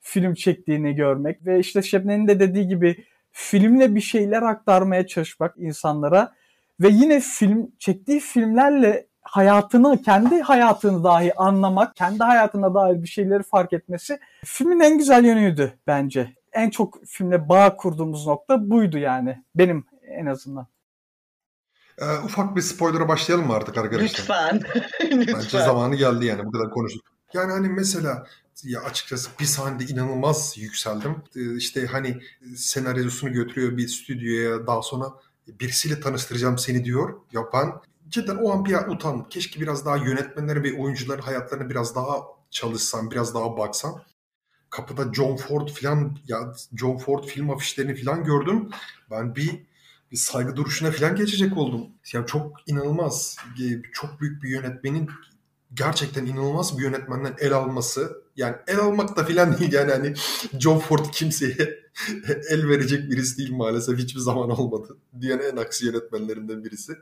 film 0.00 0.34
çektiğini 0.34 0.94
görmek 0.94 1.46
ve 1.46 1.58
işte 1.58 1.82
Şebnem'in 1.82 2.28
de 2.28 2.40
dediği 2.40 2.68
gibi 2.68 3.04
filmle 3.32 3.94
bir 3.94 4.00
şeyler 4.00 4.42
aktarmaya 4.42 5.06
çalışmak 5.06 5.54
insanlara 5.58 6.32
ve 6.80 6.88
yine 6.88 7.20
film 7.20 7.70
çektiği 7.78 8.20
filmlerle 8.20 9.06
hayatını, 9.22 10.02
kendi 10.02 10.40
hayatını 10.40 11.04
dahi 11.04 11.34
anlamak, 11.34 11.96
kendi 11.96 12.24
hayatına 12.24 12.74
dair 12.74 13.02
bir 13.02 13.08
şeyleri 13.08 13.42
fark 13.42 13.72
etmesi 13.72 14.18
filmin 14.44 14.80
en 14.80 14.98
güzel 14.98 15.24
yönüydü 15.24 15.78
bence. 15.86 16.34
En 16.52 16.70
çok 16.70 17.06
filmle 17.06 17.48
bağ 17.48 17.76
kurduğumuz 17.76 18.26
nokta 18.26 18.70
buydu 18.70 18.98
yani. 18.98 19.44
Benim 19.54 19.86
en 20.02 20.26
azından. 20.26 20.66
Ee, 21.98 22.18
ufak 22.24 22.56
bir 22.56 22.60
spoiler'a 22.60 23.08
başlayalım 23.08 23.46
mı 23.46 23.52
artık 23.52 23.78
arkadaşlar? 23.78 24.18
Lütfen. 24.18 24.60
Lütfen. 25.02 25.34
Bence 25.34 25.58
zamanı 25.58 25.94
geldi 25.94 26.26
yani 26.26 26.44
bu 26.44 26.52
kadar 26.52 26.70
konuştuk. 26.70 27.04
Yani 27.34 27.52
hani 27.52 27.68
mesela 27.68 28.26
ya 28.64 28.80
açıkçası 28.80 29.30
bir 29.40 29.44
sahnede 29.44 29.84
inanılmaz 29.84 30.54
yükseldim. 30.58 31.16
Ee, 31.36 31.56
işte 31.56 31.86
hani 31.86 32.20
senaryosunu 32.56 33.32
götürüyor 33.32 33.76
bir 33.76 33.88
stüdyoya 33.88 34.66
daha 34.66 34.82
sonra 34.82 35.06
birisiyle 35.48 36.00
tanıştıracağım 36.00 36.58
seni 36.58 36.84
diyor. 36.84 37.20
Ya 37.32 37.42
ben 37.52 37.72
cidden 38.08 38.36
o 38.36 38.52
an 38.52 38.64
bir 38.64 38.74
utandım. 38.74 39.28
Keşke 39.28 39.60
biraz 39.60 39.86
daha 39.86 39.96
yönetmenlerin 39.96 40.62
ve 40.62 40.78
oyuncuların 40.78 41.22
hayatlarına 41.22 41.70
biraz 41.70 41.94
daha 41.94 42.22
çalışsam, 42.50 43.10
biraz 43.10 43.34
daha 43.34 43.56
baksam. 43.56 44.02
Kapıda 44.70 45.12
John 45.12 45.36
Ford 45.36 45.68
falan 45.68 46.18
ya 46.28 46.54
John 46.76 46.96
Ford 46.98 47.24
film 47.24 47.50
afişlerini 47.50 48.04
falan 48.04 48.24
gördüm. 48.24 48.68
Ben 49.10 49.36
bir 49.36 49.66
bir 50.12 50.16
saygı 50.16 50.56
duruşuna 50.56 50.90
falan 50.90 51.16
geçecek 51.16 51.56
oldum. 51.56 51.86
Ya 52.12 52.26
çok 52.26 52.56
inanılmaz. 52.66 53.36
Çok 53.92 54.20
büyük 54.20 54.42
bir 54.42 54.48
yönetmenin 54.48 55.10
gerçekten 55.74 56.26
inanılmaz 56.26 56.78
bir 56.78 56.82
yönetmenden 56.82 57.34
el 57.40 57.52
alması 57.52 58.24
yani 58.36 58.56
el 58.66 58.78
almak 58.78 59.16
da 59.16 59.24
filan 59.24 59.58
değil 59.58 59.72
yani 59.72 59.92
hani 59.92 60.14
John 60.58 60.78
Ford 60.78 61.04
kimseye 61.12 61.56
el 62.50 62.68
verecek 62.68 63.10
birisi 63.10 63.38
değil 63.38 63.52
maalesef 63.52 63.98
hiçbir 63.98 64.20
zaman 64.20 64.50
olmadı. 64.50 64.96
Diyen 65.20 65.38
en 65.38 65.56
aksi 65.56 65.86
yönetmenlerinden 65.86 66.64
birisi. 66.64 66.92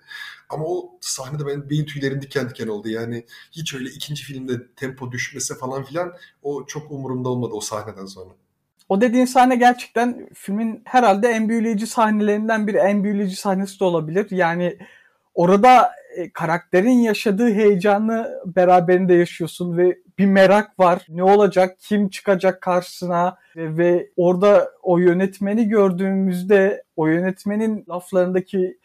Ama 0.49 0.65
o 0.65 0.99
sahnede 1.01 1.47
benim 1.47 1.71
beyin 1.71 1.85
tüylerim 1.85 2.23
diken 2.23 2.51
diken 2.51 2.69
oldu. 2.69 2.89
Yani 2.89 3.25
hiç 3.53 3.75
öyle 3.75 3.89
ikinci 3.89 4.25
filmde 4.25 4.53
tempo 4.77 5.13
düşmese 5.13 5.55
falan 5.55 5.85
filan 5.85 6.13
o 6.43 6.67
çok 6.67 6.91
umurumda 6.91 7.29
olmadı 7.29 7.53
o 7.55 7.61
sahneden 7.61 8.07
sonra. 8.07 8.31
O 8.89 9.01
dediğin 9.01 9.25
sahne 9.25 9.57
gerçekten 9.57 10.29
filmin 10.35 10.83
herhalde 10.85 11.29
en 11.29 11.49
büyüleyici 11.49 11.87
sahnelerinden 11.87 12.67
biri. 12.67 12.77
En 12.77 13.05
büyüleyici 13.05 13.37
sahnesi 13.37 13.81
de 13.81 13.85
olabilir. 13.85 14.27
Yani 14.31 14.79
orada 15.35 15.93
e, 16.17 16.33
karakterin 16.33 16.99
yaşadığı 16.99 17.55
heyecanı 17.55 18.31
beraberinde 18.47 19.15
yaşıyorsun 19.15 19.77
ve 19.77 19.99
bir 20.19 20.27
merak 20.27 20.79
var. 20.79 21.07
Ne 21.09 21.23
olacak? 21.23 21.77
Kim 21.81 22.09
çıkacak 22.09 22.61
karşısına? 22.61 23.37
Ve, 23.57 23.77
ve 23.77 24.11
orada 24.17 24.71
o 24.83 24.99
yönetmeni 24.99 25.69
gördüğümüzde 25.69 26.85
o 26.97 27.07
yönetmenin 27.07 27.85
laflarındaki 27.89 28.79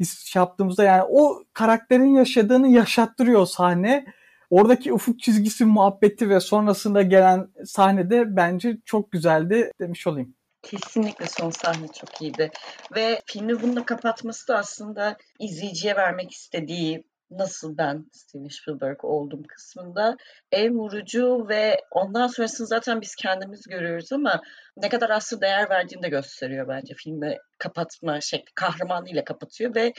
his 0.00 0.36
yaptığımızda 0.36 0.84
yani 0.84 1.02
o 1.10 1.44
karakterin 1.52 2.14
yaşadığını 2.14 2.68
yaşattırıyor 2.68 3.46
sahne. 3.46 4.06
Oradaki 4.50 4.92
ufuk 4.92 5.20
çizgisi 5.20 5.64
muhabbeti 5.64 6.30
ve 6.30 6.40
sonrasında 6.40 7.02
gelen 7.02 7.48
sahnede 7.64 8.36
bence 8.36 8.78
çok 8.84 9.12
güzeldi 9.12 9.72
demiş 9.80 10.06
olayım. 10.06 10.34
Kesinlikle 10.62 11.26
son 11.26 11.50
sahne 11.50 11.86
çok 12.00 12.22
iyiydi. 12.22 12.50
Ve 12.96 13.20
filmi 13.26 13.62
bununla 13.62 13.84
kapatması 13.84 14.48
da 14.48 14.58
aslında 14.58 15.16
izleyiciye 15.38 15.96
vermek 15.96 16.32
istediği 16.32 17.04
nasıl 17.30 17.78
ben 17.78 18.06
Steven 18.12 18.48
Spielberg 18.48 19.04
oldum 19.04 19.42
kısmında 19.42 20.16
en 20.52 20.74
vurucu 20.74 21.48
ve 21.48 21.80
ondan 21.90 22.26
sonrasını 22.26 22.66
zaten 22.66 23.00
biz 23.00 23.14
kendimiz 23.14 23.62
görüyoruz 23.68 24.12
ama 24.12 24.40
ne 24.76 24.88
kadar 24.88 25.10
aslı 25.10 25.40
değer 25.40 25.70
verdiğini 25.70 26.02
de 26.02 26.08
gösteriyor 26.08 26.68
bence 26.68 26.94
filmi 26.94 27.36
kapatma 27.58 28.20
şekli 28.20 28.52
kahramanıyla 28.54 29.24
kapatıyor 29.24 29.74
ve 29.74 29.92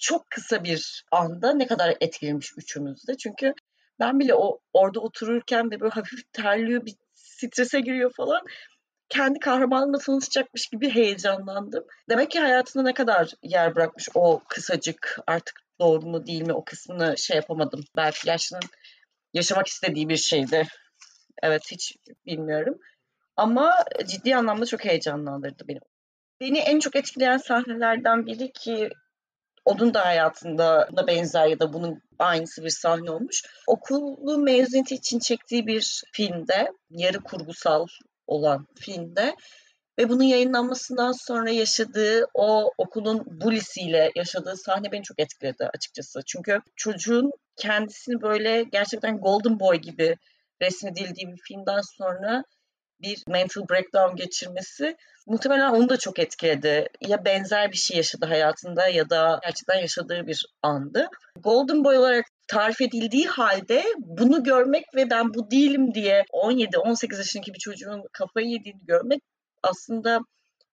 çok 0.00 0.30
kısa 0.30 0.64
bir 0.64 1.04
anda 1.12 1.54
ne 1.54 1.66
kadar 1.66 1.96
etkilemiş 2.00 2.52
üçümüzde. 2.56 3.16
Çünkü 3.16 3.54
ben 4.00 4.20
bile 4.20 4.34
o 4.34 4.60
orada 4.72 5.00
otururken 5.00 5.70
ve 5.70 5.80
böyle 5.80 5.92
hafif 5.92 6.32
terliyor 6.32 6.86
bir 6.86 6.94
strese 7.14 7.80
giriyor 7.80 8.12
falan 8.16 8.40
kendi 9.08 9.38
kahramanımla 9.38 9.98
tanışacakmış 9.98 10.66
gibi 10.66 10.90
heyecanlandım. 10.90 11.84
Demek 12.08 12.30
ki 12.30 12.40
hayatında 12.40 12.82
ne 12.82 12.94
kadar 12.94 13.30
yer 13.42 13.74
bırakmış 13.74 14.08
o 14.14 14.42
kısacık 14.48 15.18
artık 15.26 15.60
doğru 15.80 16.06
mu 16.06 16.26
değil 16.26 16.42
mi 16.42 16.52
o 16.52 16.64
kısmını 16.64 17.18
şey 17.18 17.36
yapamadım. 17.36 17.84
Belki 17.96 18.28
yaşının 18.28 18.62
yaşamak 19.34 19.66
istediği 19.66 20.08
bir 20.08 20.16
şeydi. 20.16 20.66
Evet 21.42 21.62
hiç 21.70 21.96
bilmiyorum. 22.26 22.78
Ama 23.36 23.84
ciddi 24.06 24.36
anlamda 24.36 24.66
çok 24.66 24.84
heyecanlandırdı 24.84 25.68
beni. 25.68 25.78
Beni 26.40 26.58
en 26.58 26.78
çok 26.80 26.96
etkileyen 26.96 27.36
sahnelerden 27.36 28.26
biri 28.26 28.52
ki 28.52 28.90
onun 29.64 29.94
da 29.94 30.04
hayatında 30.04 30.88
buna 30.92 31.06
benzer 31.06 31.46
ya 31.46 31.60
da 31.60 31.72
bunun 31.72 32.02
aynısı 32.18 32.64
bir 32.64 32.70
sahne 32.70 33.10
olmuş. 33.10 33.42
Okulu 33.66 34.38
mezuniyeti 34.38 34.94
için 34.94 35.18
çektiği 35.18 35.66
bir 35.66 36.02
filmde 36.12 36.72
yarı 36.90 37.18
kurgusal 37.20 37.86
olan 38.26 38.66
filmde 38.74 39.34
ve 39.98 40.08
bunun 40.08 40.22
yayınlanmasından 40.22 41.12
sonra 41.12 41.50
yaşadığı 41.50 42.26
o 42.34 42.70
okulun 42.78 43.22
bulisiyle 43.26 44.10
yaşadığı 44.16 44.56
sahne 44.56 44.92
beni 44.92 45.02
çok 45.02 45.20
etkiledi 45.20 45.68
açıkçası. 45.74 46.20
Çünkü 46.26 46.60
çocuğun 46.76 47.30
kendisini 47.56 48.22
böyle 48.22 48.62
gerçekten 48.62 49.18
golden 49.18 49.60
boy 49.60 49.76
gibi 49.76 50.16
resmedildiği 50.62 51.28
bir 51.28 51.40
filmden 51.48 51.80
sonra 51.98 52.44
bir 53.00 53.22
mental 53.28 53.68
breakdown 53.68 54.16
geçirmesi 54.16 54.96
muhtemelen 55.26 55.70
onu 55.70 55.88
da 55.88 55.96
çok 55.96 56.18
etkiledi. 56.18 56.86
Ya 57.00 57.24
benzer 57.24 57.72
bir 57.72 57.76
şey 57.76 57.96
yaşadı 57.96 58.26
hayatında 58.26 58.88
ya 58.88 59.10
da 59.10 59.40
gerçekten 59.42 59.78
yaşadığı 59.78 60.26
bir 60.26 60.46
andı. 60.62 61.08
Golden 61.40 61.84
Boy 61.84 61.98
olarak 61.98 62.24
tarif 62.46 62.80
edildiği 62.80 63.26
halde 63.26 63.84
bunu 63.98 64.42
görmek 64.42 64.84
ve 64.94 65.10
ben 65.10 65.34
bu 65.34 65.50
değilim 65.50 65.94
diye 65.94 66.24
17-18 66.32 67.16
yaşındaki 67.16 67.54
bir 67.54 67.58
çocuğun 67.58 68.02
kafayı 68.12 68.46
yediğini 68.46 68.86
görmek 68.86 69.20
aslında 69.62 70.20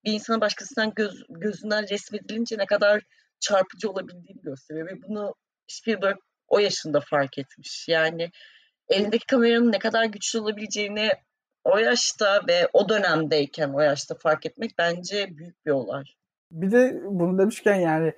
bir 0.06 0.14
insanın 0.14 0.42
başkasından 0.42 0.94
göz, 0.96 1.24
gözünden 1.30 1.90
resmedilince 1.90 2.58
ne 2.58 2.66
kadar 2.66 3.02
çarpıcı 3.40 3.90
olabildiğini 3.90 4.42
gösteriyor 4.42 4.88
ve 4.88 5.02
bunu 5.08 5.36
Spielberg 5.68 6.18
o 6.48 6.60
yaşında 6.60 7.00
fark 7.00 7.38
etmiş. 7.38 7.88
Yani 7.88 8.30
elindeki 8.90 9.26
kameranın 9.26 9.72
ne 9.72 9.80
kadar 9.80 10.06
güçlü 10.06 10.40
olabileceğini 10.40 11.10
o 11.64 11.78
yaşta 11.78 12.42
ve 12.48 12.68
o 12.74 12.90
dönemdeyken 12.90 13.70
o 13.70 13.80
yaşta 13.80 14.16
fark 14.16 14.46
etmek 14.46 14.72
bence 14.78 15.28
büyük 15.38 15.66
bir 15.66 15.72
olay. 15.72 16.04
Bir 16.52 16.72
de 16.72 17.02
bunu 17.04 17.38
demişken 17.38 17.76
yani 17.76 18.14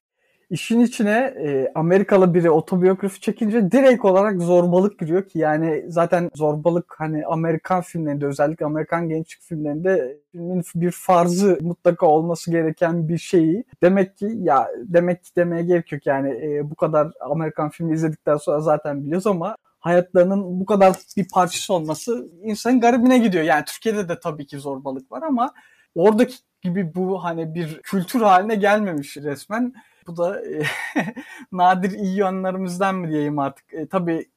işin 0.54 0.80
içine 0.80 1.34
e, 1.38 1.72
Amerikalı 1.76 2.34
biri 2.34 2.52
otobiyografi 2.52 3.22
çekince 3.22 3.72
direkt 3.72 4.06
olarak 4.06 4.42
zorbalık 4.42 5.00
giriyor 5.00 5.28
ki 5.28 5.40
yani 5.40 5.86
zaten 5.88 6.32
zorbalık 6.36 6.96
hani 6.98 7.26
Amerikan 7.26 7.82
filmlerinde 7.82 8.26
özellikle 8.26 8.66
Amerikan 8.66 9.10
gençlik 9.10 9.44
filmlerinde 9.44 10.18
filmin 10.32 10.64
bir 10.76 10.92
farzı 10.92 11.60
mutlaka 11.62 12.06
olması 12.06 12.52
gereken 12.52 13.08
bir 13.10 13.18
şeyi 13.18 13.64
demek 13.82 14.18
ki 14.18 14.32
ya 14.42 14.68
demek 14.78 15.24
ki 15.24 15.30
demeye 15.36 15.64
gerek 15.64 15.92
yok 15.92 16.06
yani 16.06 16.30
e, 16.30 16.70
bu 16.72 16.76
kadar 16.76 17.12
Amerikan 17.20 17.70
filmi 17.70 17.94
izledikten 17.94 18.38
sonra 18.38 18.60
zaten 18.60 19.06
biliyoruz 19.06 19.28
ama 19.28 19.58
hayatlarının 19.80 20.60
bu 20.60 20.66
kadar 20.66 20.96
bir 21.18 21.28
parçası 21.34 21.74
olması 21.74 22.28
insanın 22.44 22.80
garibine 22.80 23.18
gidiyor. 23.18 23.44
Yani 23.44 23.66
Türkiye'de 23.66 24.10
de 24.10 24.20
tabii 24.20 24.46
ki 24.46 24.58
zorbalık 24.58 25.12
var 25.12 25.22
ama 25.22 25.54
oradaki 25.96 26.36
gibi 26.62 26.96
bu 26.96 27.24
hani 27.24 27.56
bir 27.56 27.80
kültür 27.84 28.22
haline 28.22 28.56
gelmemiş 28.56 29.18
resmen. 29.18 29.74
Bu 30.08 30.18
da 30.18 30.42
e, 30.42 30.64
nadir 31.52 31.92
iyi 31.92 32.18
yönlerimizden 32.18 32.96
mi 32.96 33.10
diyeyim 33.10 33.40
artık. 33.40 33.74
E, 33.74 33.88
tabii 33.88 34.30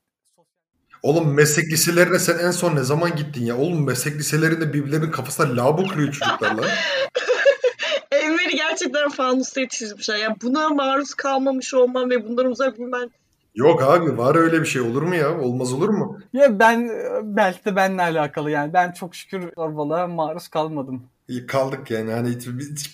Oğlum 1.02 1.35
meslek 1.35 1.72
liselerine 1.72 2.18
sen 2.18 2.38
en 2.38 2.50
son 2.50 2.76
ne 2.76 2.83
zaman 2.83 3.16
gittin 3.16 3.44
ya? 3.44 3.57
Oğlum 3.57 3.87
meslek 3.87 4.14
liselerinde 4.16 4.72
birbirlerinin 4.72 5.11
kafasına 5.11 5.57
labo 5.57 5.87
kırıyor 5.87 6.12
çocuklar 6.12 6.55
lan. 6.55 6.64
Enver'i 8.11 8.57
gerçekten 8.57 9.09
fanusta 9.09 9.61
yetiştirmişler. 9.61 10.16
Yani 10.16 10.37
buna 10.42 10.68
maruz 10.68 11.14
kalmamış 11.14 11.74
olmam 11.74 12.11
ve 12.11 12.29
bundan 12.29 12.46
uzak 12.46 12.79
durman 12.79 13.11
Yok 13.57 13.83
abi 13.83 14.19
var 14.19 14.35
öyle 14.35 14.61
bir 14.61 14.66
şey 14.66 14.83
olur 14.83 15.03
mu 15.03 15.14
ya? 15.14 15.40
Olmaz 15.40 15.73
olur 15.73 15.88
mu? 15.88 16.19
Ya 16.33 16.59
ben 16.59 16.90
belki 17.23 17.64
de 17.64 17.77
benimle 17.77 18.03
alakalı 18.03 18.51
yani. 18.51 18.73
Ben 18.73 18.92
çok 18.92 19.14
şükür 19.14 19.53
zorbalığa 19.57 20.07
maruz 20.07 20.49
kalmadım. 20.49 21.03
İyi 21.29 21.47
kaldık 21.47 21.90
yani 21.90 22.12
hani 22.12 22.38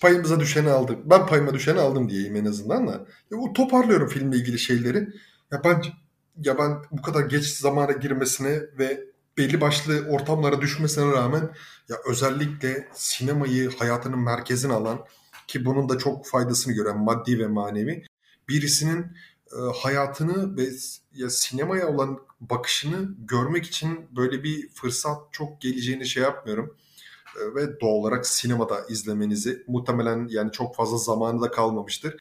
payımıza 0.00 0.40
düşeni 0.40 0.70
aldık. 0.70 0.98
Ben 1.04 1.26
payıma 1.26 1.54
düşeni 1.54 1.80
aldım 1.80 2.08
diyeyim 2.08 2.36
en 2.36 2.44
azından 2.44 2.86
da. 2.88 2.92
Ya, 3.30 3.52
toparlıyorum 3.54 4.08
filmle 4.08 4.36
ilgili 4.36 4.58
şeyleri. 4.58 5.08
Ya 5.52 5.60
ben 5.64 5.82
ya 6.44 6.58
ben 6.58 6.70
bu 6.90 7.02
kadar 7.02 7.20
geç 7.26 7.44
zamana 7.44 7.92
girmesine 7.92 8.60
ve 8.78 9.00
belli 9.38 9.60
başlı 9.60 10.06
ortamlara 10.08 10.60
düşmesine 10.60 11.12
rağmen 11.12 11.50
ya 11.88 11.96
özellikle 12.08 12.88
sinemayı 12.94 13.70
hayatının 13.78 14.18
merkezine 14.18 14.72
alan 14.72 14.98
ki 15.46 15.64
bunun 15.64 15.88
da 15.88 15.98
çok 15.98 16.26
faydasını 16.26 16.74
gören 16.74 16.98
maddi 16.98 17.38
ve 17.38 17.46
manevi 17.46 18.04
birisinin 18.48 19.06
hayatını 19.74 20.56
ve 20.56 20.68
ya 21.14 21.30
sinemaya 21.30 21.88
olan 21.88 22.18
bakışını 22.40 23.14
görmek 23.18 23.66
için 23.66 24.16
böyle 24.16 24.44
bir 24.44 24.68
fırsat 24.68 25.32
çok 25.32 25.60
geleceğini 25.60 26.06
şey 26.06 26.22
yapmıyorum. 26.22 26.76
E, 27.36 27.54
ve 27.54 27.80
doğal 27.80 27.90
olarak 27.90 28.26
sinemada 28.26 28.86
izlemenizi 28.88 29.64
muhtemelen 29.66 30.28
yani 30.30 30.52
çok 30.52 30.76
fazla 30.76 30.96
zamanı 30.96 31.42
da 31.42 31.50
kalmamıştır. 31.50 32.16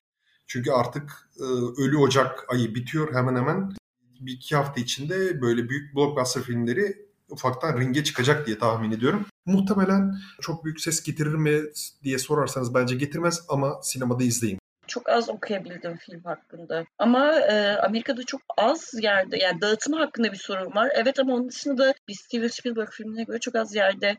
Çünkü 0.48 0.72
artık 0.72 1.30
e, 1.40 1.44
Ölü 1.82 1.98
Ocak 1.98 2.46
ayı 2.48 2.76
bitiyor 2.76 3.14
hemen 3.14 3.36
hemen. 3.36 3.74
Bir 4.20 4.34
iki 4.34 4.56
hafta 4.56 4.82
içinde 4.82 5.42
böyle 5.42 5.70
büyük 5.70 5.96
blockbuster 5.96 6.44
filmleri 6.44 7.12
ufaktan 7.30 7.78
ringe 7.80 8.04
çıkacak 8.04 8.48
diye 8.48 8.58
tahmin 8.58 8.92
ediyorum. 8.92 9.26
Muhtemelen 9.46 10.16
çok 10.42 10.66
büyük 10.66 10.82
ses 10.82 11.04
getirir 11.04 11.34
mi 11.34 11.62
diye 12.04 12.20
sorarsanız 12.20 12.74
bence 12.74 12.96
getirmez 12.96 13.42
ama 13.50 13.80
sinemada 13.84 14.24
izleyin. 14.24 14.61
Çok 14.92 15.10
az 15.10 15.30
okuyabildim 15.30 15.98
film 15.98 16.24
hakkında. 16.24 16.86
Ama 17.00 17.40
e, 17.40 17.78
Amerika'da 17.78 18.24
çok 18.24 18.42
az 18.58 18.94
yerde 19.02 19.38
yani 19.38 19.62
dağıtımı 19.62 19.98
hakkında 19.98 20.32
bir 20.32 20.38
sorun 20.38 20.76
var. 20.76 20.92
Evet 20.96 21.20
ama 21.20 21.34
onun 21.34 21.50
dışında 21.50 21.78
da 21.78 21.94
bir 22.08 22.14
Steven 22.14 22.48
Spielberg 22.48 22.90
filmine 22.90 23.24
göre 23.24 23.40
çok 23.40 23.56
az 23.56 23.76
yerde 23.76 24.18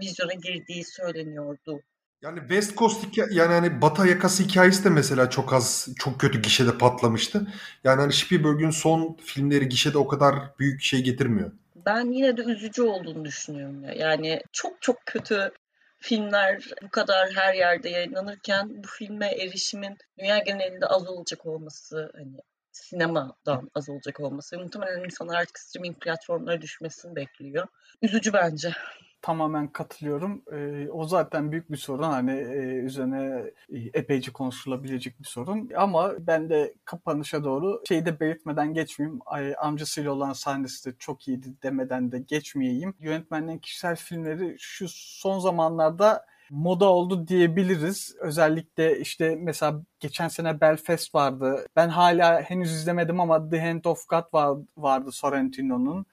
vizyona 0.00 0.32
girdiği 0.32 0.84
söyleniyordu. 0.84 1.80
Yani 2.22 2.40
West 2.40 2.76
Coast 2.76 3.18
yani 3.30 3.52
hani 3.52 3.82
Batı 3.82 4.06
yakası 4.08 4.42
hikayesi 4.42 4.84
de 4.84 4.90
mesela 4.90 5.30
çok 5.30 5.52
az 5.52 5.88
çok 5.98 6.20
kötü 6.20 6.42
gişede 6.42 6.78
patlamıştı. 6.78 7.46
Yani 7.84 8.00
hani 8.00 8.12
Spielberg'ün 8.12 8.70
son 8.70 9.16
filmleri 9.24 9.68
gişede 9.68 9.98
o 9.98 10.06
kadar 10.06 10.34
büyük 10.58 10.82
şey 10.82 11.02
getirmiyor. 11.02 11.52
Ben 11.86 12.12
yine 12.12 12.36
de 12.36 12.42
üzücü 12.42 12.82
olduğunu 12.82 13.24
düşünüyorum 13.24 13.84
ya. 13.84 13.92
Yani 13.92 14.40
çok 14.52 14.82
çok 14.82 15.06
kötü 15.06 15.50
filmler 15.98 16.70
bu 16.82 16.90
kadar 16.90 17.30
her 17.30 17.54
yerde 17.54 17.88
yayınlanırken 17.88 18.82
bu 18.82 18.88
filme 18.88 19.26
erişimin 19.26 19.98
dünya 20.18 20.38
genelinde 20.38 20.86
az 20.86 21.08
olacak 21.08 21.46
olması 21.46 22.12
hani 22.14 22.36
sinemadan 22.72 23.70
az 23.74 23.88
olacak 23.88 24.20
olması 24.20 24.58
muhtemelen 24.58 25.04
insanlar 25.04 25.40
artık 25.40 25.58
streaming 25.58 26.00
platformlara 26.00 26.60
düşmesini 26.60 27.16
bekliyor. 27.16 27.66
Üzücü 28.02 28.32
bence 28.32 28.72
tamamen 29.26 29.68
katılıyorum. 29.68 30.42
E, 30.52 30.90
o 30.90 31.06
zaten 31.06 31.52
büyük 31.52 31.72
bir 31.72 31.76
sorun. 31.76 32.02
Hani 32.02 32.30
e, 32.30 32.58
üzerine 32.84 33.50
e, 33.72 33.78
epeyce 33.78 34.32
konuşulabilecek 34.32 35.20
bir 35.20 35.24
sorun. 35.24 35.70
Ama 35.76 36.12
ben 36.18 36.50
de 36.50 36.74
kapanışa 36.84 37.44
doğru 37.44 37.82
şeyi 37.88 38.06
de 38.06 38.20
belirtmeden 38.20 38.74
geçmeyeyim. 38.74 39.20
Ay, 39.26 39.54
amcasıyla 39.58 40.12
olan 40.12 40.32
sahnesi 40.32 40.90
de 40.90 40.96
çok 40.98 41.28
iyiydi 41.28 41.48
demeden 41.62 42.12
de 42.12 42.18
geçmeyeyim. 42.18 42.94
Yönetmenlerin 43.00 43.58
kişisel 43.58 43.96
filmleri 43.96 44.56
şu 44.58 44.86
son 44.88 45.38
zamanlarda 45.38 46.26
moda 46.50 46.84
oldu 46.84 47.28
diyebiliriz. 47.28 48.16
Özellikle 48.20 49.00
işte 49.00 49.36
mesela 49.40 49.82
geçen 50.00 50.28
sene 50.28 50.60
Belfast 50.60 51.14
vardı. 51.14 51.66
Ben 51.76 51.88
hala 51.88 52.42
henüz 52.42 52.72
izlemedim 52.72 53.20
ama 53.20 53.48
The 53.50 53.60
Hand 53.60 53.84
of 53.84 54.08
God 54.08 54.24
var, 54.32 54.58
vardı 54.76 55.12
Sorrentino'nun. 55.12 56.06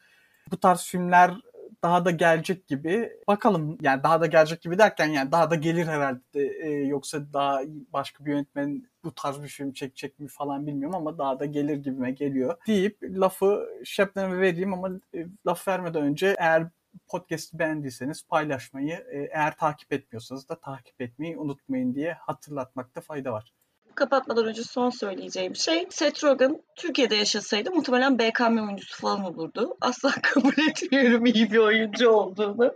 Bu 0.52 0.58
tarz 0.58 0.84
filmler 0.84 1.34
daha 1.84 2.06
da 2.06 2.12
gelecek 2.12 2.68
gibi. 2.68 3.12
Bakalım 3.28 3.78
yani 3.82 4.04
daha 4.04 4.22
da 4.22 4.26
gelecek 4.26 4.62
gibi 4.62 4.78
derken 4.78 5.08
yani 5.08 5.32
daha 5.32 5.50
da 5.50 5.56
gelir 5.56 5.88
herhalde. 5.88 6.48
Ee, 6.64 6.70
yoksa 6.70 7.34
daha 7.34 7.62
başka 7.94 8.26
bir 8.26 8.32
yönetmen 8.32 8.84
bu 9.04 9.16
tarz 9.16 9.44
bir 9.44 9.48
film 9.48 9.74
çekecek 9.74 10.20
mi 10.20 10.28
falan 10.28 10.68
bilmiyorum 10.68 10.96
ama 10.96 11.18
daha 11.18 11.40
da 11.40 11.46
gelir 11.46 11.78
gibime 11.78 12.12
geliyor. 12.12 12.58
Deyip 12.68 13.04
lafı 13.04 13.70
Şebnem'e 13.86 14.38
vereyim 14.42 14.74
ama 14.74 14.90
e, 15.16 15.26
laf 15.48 15.68
vermeden 15.68 16.04
önce 16.04 16.36
eğer 16.40 16.68
podcast'i 17.08 17.60
beğendiyseniz 17.60 18.28
paylaşmayı, 18.28 18.94
e, 18.94 19.30
eğer 19.32 19.58
takip 19.58 19.94
etmiyorsanız 19.94 20.50
da 20.50 20.60
takip 20.60 21.02
etmeyi 21.02 21.38
unutmayın 21.38 21.96
diye 21.96 22.14
hatırlatmakta 22.14 23.02
fayda 23.02 23.34
var 23.34 23.54
kapatmadan 23.96 24.46
önce 24.46 24.64
son 24.64 24.90
söyleyeceğim 24.90 25.56
şey 25.56 25.88
Seth 25.90 26.24
Rogen 26.24 26.62
Türkiye'de 26.76 27.16
yaşasaydı 27.16 27.72
muhtemelen 27.72 28.20
BKM 28.20 28.58
oyuncusu 28.58 29.02
falan 29.02 29.24
olurdu. 29.24 29.78
Asla 29.82 30.12
kabul 30.22 30.54
etmiyorum 30.70 31.26
iyi 31.26 31.52
bir 31.52 31.58
oyuncu 31.58 32.10
olduğunu. 32.10 32.74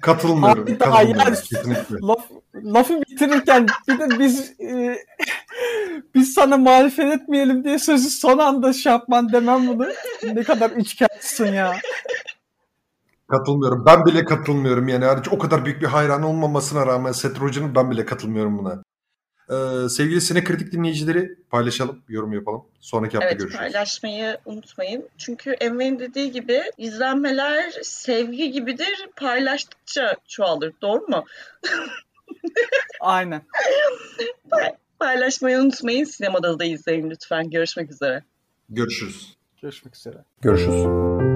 Katılmıyorum. 0.00 0.62
Abi 0.62 0.80
daha 0.80 1.02
yani, 1.02 1.16
laf, 2.02 2.30
lafı 2.54 3.02
bitirirken 3.02 3.66
bir 3.88 3.98
de 3.98 4.18
biz 4.18 4.60
e, 4.60 4.98
biz 6.14 6.34
sana 6.34 6.56
marifet 6.56 7.12
etmeyelim 7.12 7.64
diye 7.64 7.78
sözü 7.78 8.10
son 8.10 8.38
anda 8.38 8.72
şey 8.72 8.92
yapman 8.92 9.32
demem 9.32 9.68
bunu. 9.68 9.86
Ne 10.34 10.42
kadar 10.42 10.70
içkentsin 10.70 11.52
ya. 11.52 11.76
Katılmıyorum. 13.28 13.84
Ben 13.86 14.04
bile 14.06 14.24
katılmıyorum 14.24 14.88
yani. 14.88 15.06
O 15.30 15.38
kadar 15.38 15.64
büyük 15.64 15.82
bir 15.82 15.86
hayran 15.86 16.22
olmamasına 16.22 16.86
rağmen 16.86 17.12
Seth 17.12 17.40
Rogen'ın 17.40 17.74
ben 17.74 17.90
bile 17.90 18.04
katılmıyorum 18.04 18.58
buna. 18.58 18.82
Ee, 19.50 19.88
sevgili 19.88 20.20
Sine 20.20 20.44
Kritik 20.44 20.72
dinleyicileri 20.72 21.36
paylaşalım, 21.50 22.02
yorum 22.08 22.32
yapalım. 22.32 22.64
Sonraki 22.80 23.12
hafta 23.16 23.28
evet, 23.28 23.38
görüşürüz. 23.38 23.60
Evet 23.62 23.72
paylaşmayı 23.72 24.38
unutmayın. 24.44 25.08
Çünkü 25.18 25.50
Enver'in 25.50 25.98
dediği 25.98 26.32
gibi 26.32 26.62
izlenmeler 26.78 27.72
sevgi 27.82 28.50
gibidir. 28.50 29.08
Paylaştıkça 29.16 30.16
çoğalır. 30.28 30.72
Doğru 30.82 31.06
mu? 31.06 31.24
Aynen. 33.00 33.42
paylaşmayı 34.98 35.58
unutmayın. 35.58 36.04
Sinemada 36.04 36.58
da 36.58 36.64
izleyin 36.64 37.10
lütfen. 37.10 37.50
Görüşmek 37.50 37.90
üzere. 37.90 38.22
Görüşürüz. 38.68 39.36
Görüşmek 39.62 39.96
üzere. 39.96 40.24
Görüşürüz. 40.42 41.33